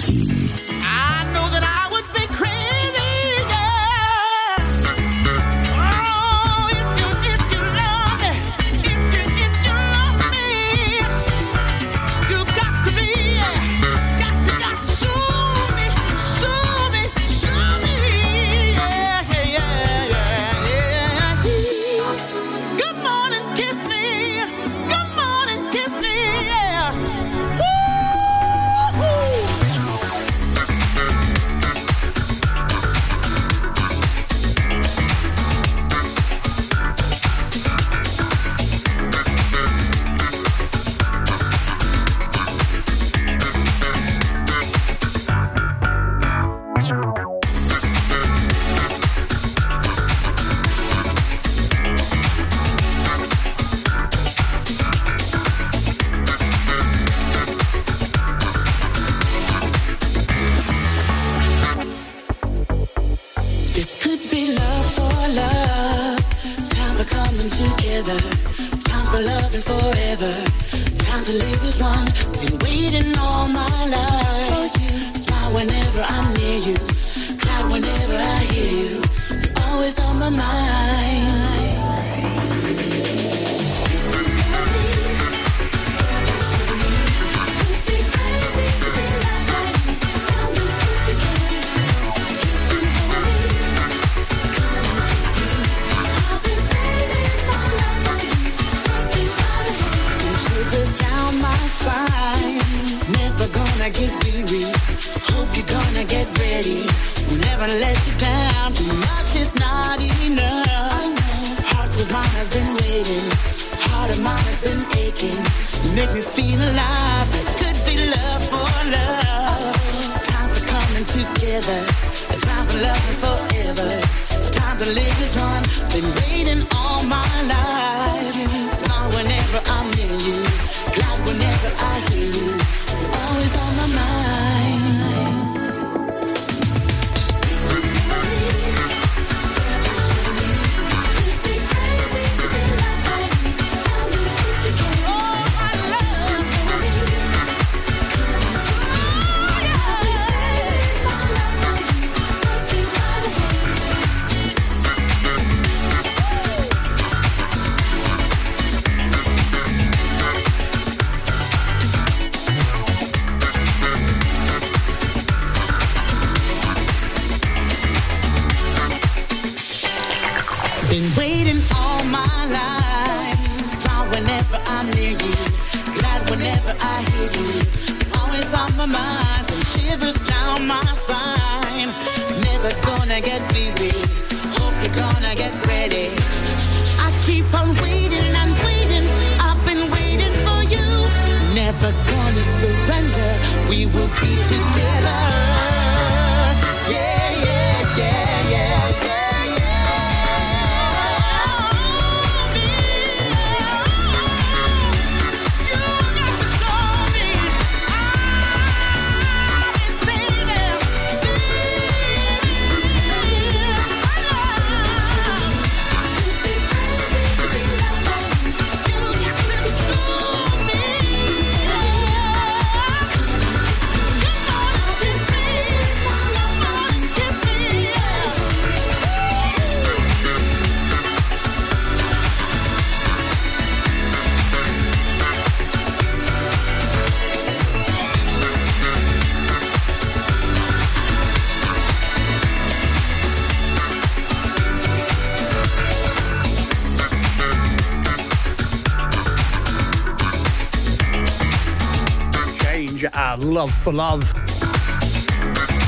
Love 253.61 253.73
for 253.75 253.93
Love. 253.93 254.33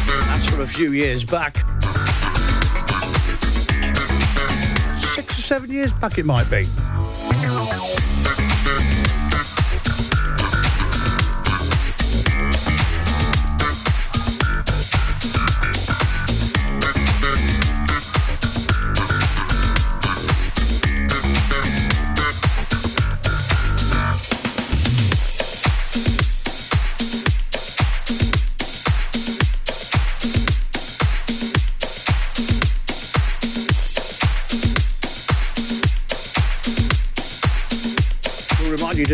That's 0.05 0.47
from 0.47 0.61
a 0.61 0.65
few 0.67 0.91
years 0.91 1.23
back. 1.23 1.55
Six 4.99 5.39
or 5.39 5.41
seven 5.41 5.71
years 5.71 5.91
back, 5.93 6.19
it 6.19 6.25
might 6.27 6.51
be. 6.51 6.65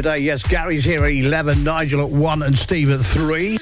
today. 0.09 0.23
Yes, 0.23 0.43
Gary's 0.43 0.83
here 0.83 1.05
at 1.05 1.11
11, 1.11 1.63
Nigel 1.63 2.01
at 2.01 2.09
1, 2.09 2.43
and 2.43 2.57
Steve 2.57 2.89
at 2.89 3.01
3. 3.01 3.57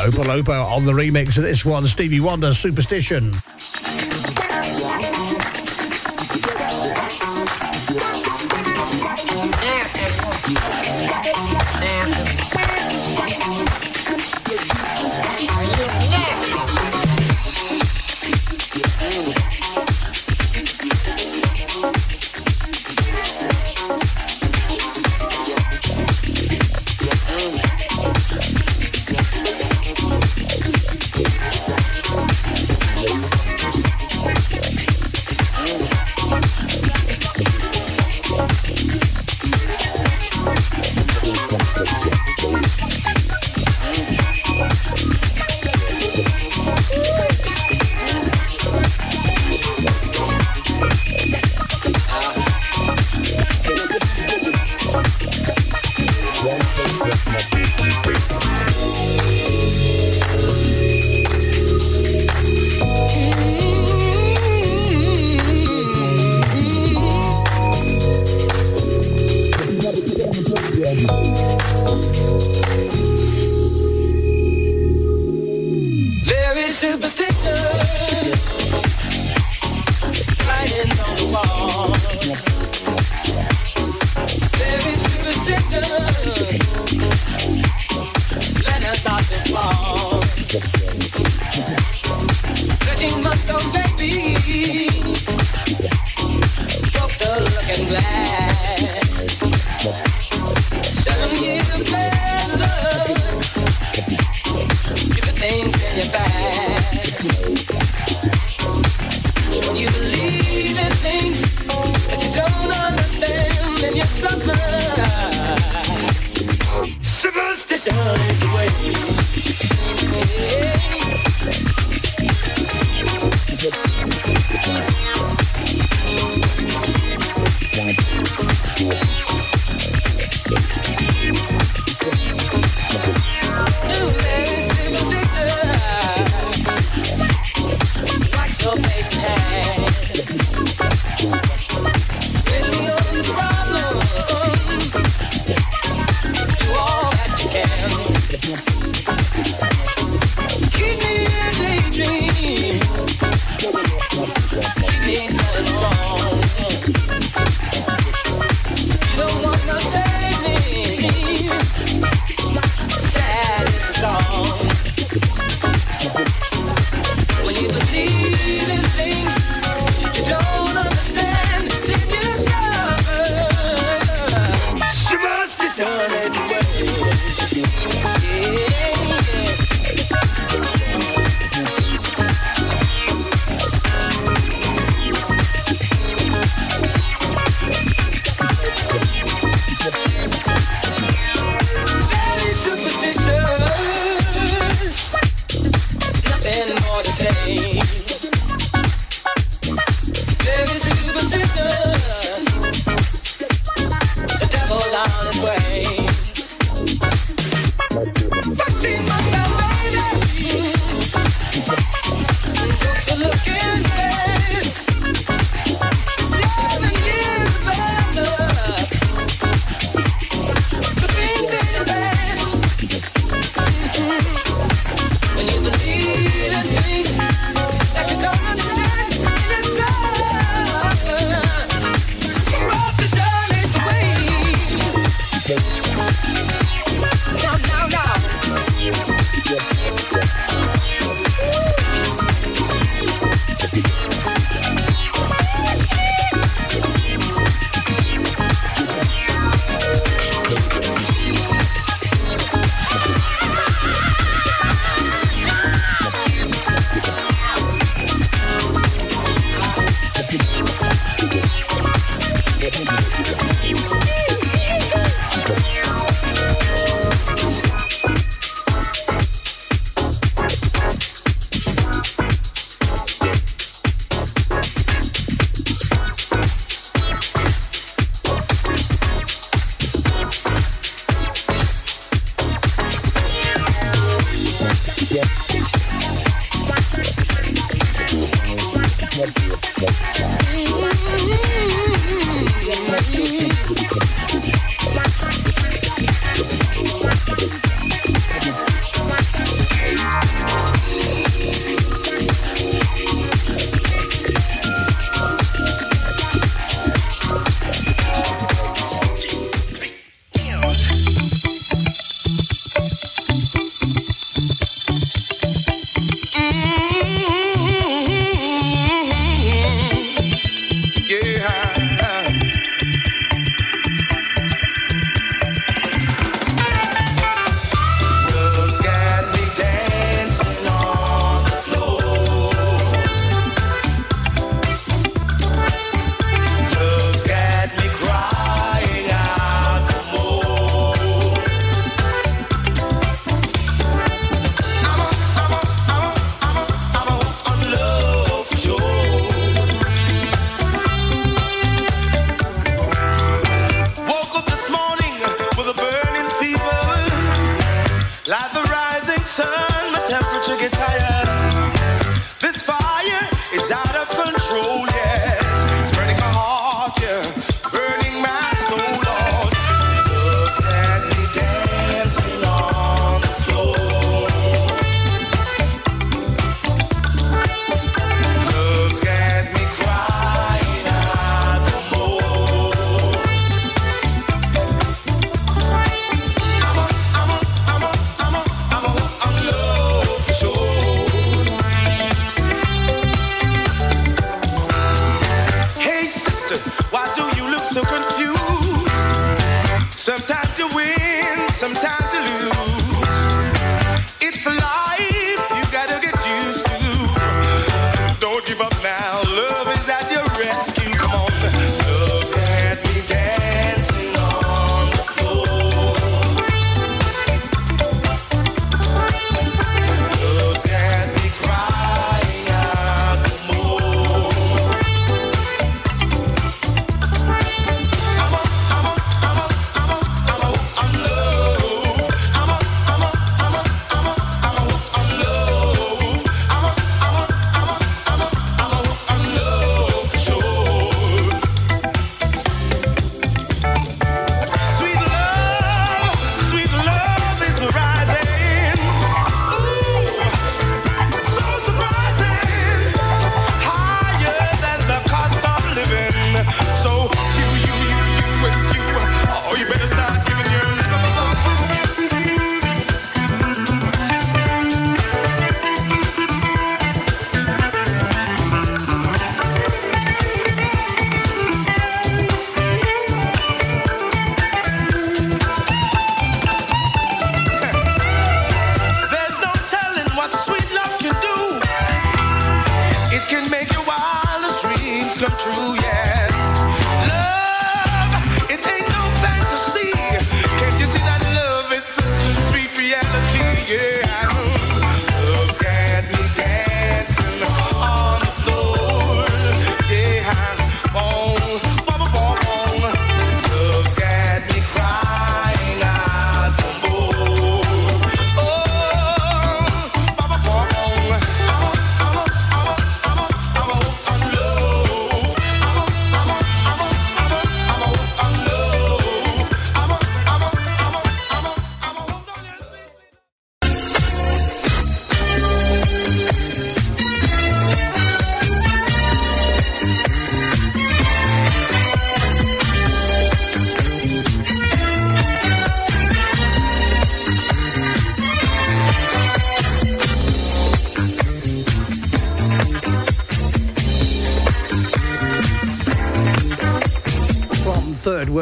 Opolopo 0.00 0.64
on 0.64 0.84
the 0.84 0.92
remix 0.92 1.36
of 1.36 1.44
this 1.44 1.64
one, 1.64 1.86
Stevie 1.86 2.20
Wonder, 2.20 2.52
Superstition. 2.52 3.32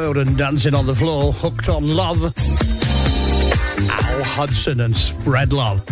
Dancing 0.09 0.75
on 0.75 0.87
the 0.87 0.95
floor, 0.95 1.35
hooked 1.35 1.69
on 1.69 1.87
love. 1.87 2.25
Al 2.25 4.25
Hudson 4.25 4.81
and 4.81 4.97
spread 4.97 5.53
love. 5.53 5.83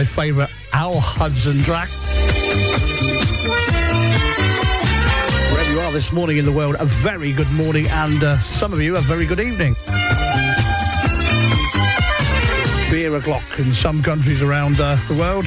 my 0.00 0.04
favourite 0.06 0.50
Al 0.72 0.98
Hudson 0.98 1.62
track. 1.62 1.90
Wherever 5.52 5.72
you 5.74 5.80
are 5.80 5.92
this 5.92 6.10
morning 6.10 6.38
in 6.38 6.46
the 6.46 6.52
world, 6.52 6.76
a 6.78 6.86
very 6.86 7.34
good 7.34 7.50
morning, 7.50 7.86
and 7.88 8.24
uh, 8.24 8.38
some 8.38 8.72
of 8.72 8.80
you 8.80 8.96
a 8.96 9.00
very 9.02 9.26
good 9.26 9.40
evening. 9.40 9.74
Beer 12.90 13.14
o'clock 13.14 13.44
in 13.58 13.74
some 13.74 14.02
countries 14.02 14.40
around 14.40 14.80
uh, 14.80 14.96
the 15.06 15.16
world. 15.16 15.44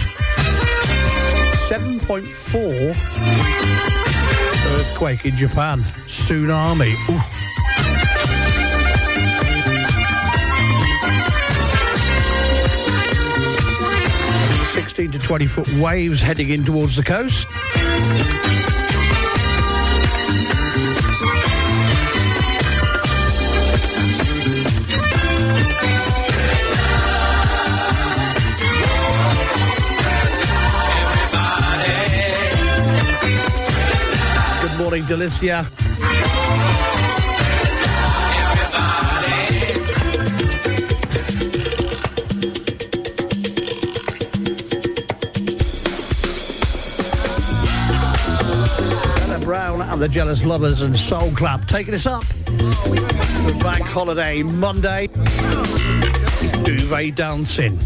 7.4 1.68 2.94
earthquake 4.78 5.26
in 5.26 5.36
Japan, 5.36 5.80
tsunami. 6.06 6.94
Ooh. 7.10 7.33
20 15.24 15.48
foot 15.48 15.74
waves 15.76 16.20
heading 16.20 16.50
in 16.50 16.66
towards 16.66 16.98
the 16.98 17.04
coast. 17.04 17.48
Good 34.62 34.78
morning, 34.78 35.04
Delicia. 35.06 35.83
the 50.04 50.10
Jealous 50.10 50.44
Lovers 50.44 50.82
and 50.82 50.94
Soul 50.94 51.32
Club 51.32 51.66
taking 51.66 51.94
us 51.94 52.06
up. 52.06 52.26
Bank 53.62 53.86
holiday 53.88 54.44
Monday. 54.44 55.08
Duvet 56.66 57.16
dancing. 57.16 57.78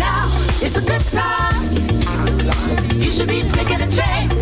Now 0.00 0.26
it's 0.60 0.74
a 0.74 0.80
good 0.80 1.04
time. 1.12 1.74
You 2.96 3.10
should 3.12 3.28
be 3.28 3.42
taking 3.42 3.80
a 3.80 3.88
chance. 3.88 4.39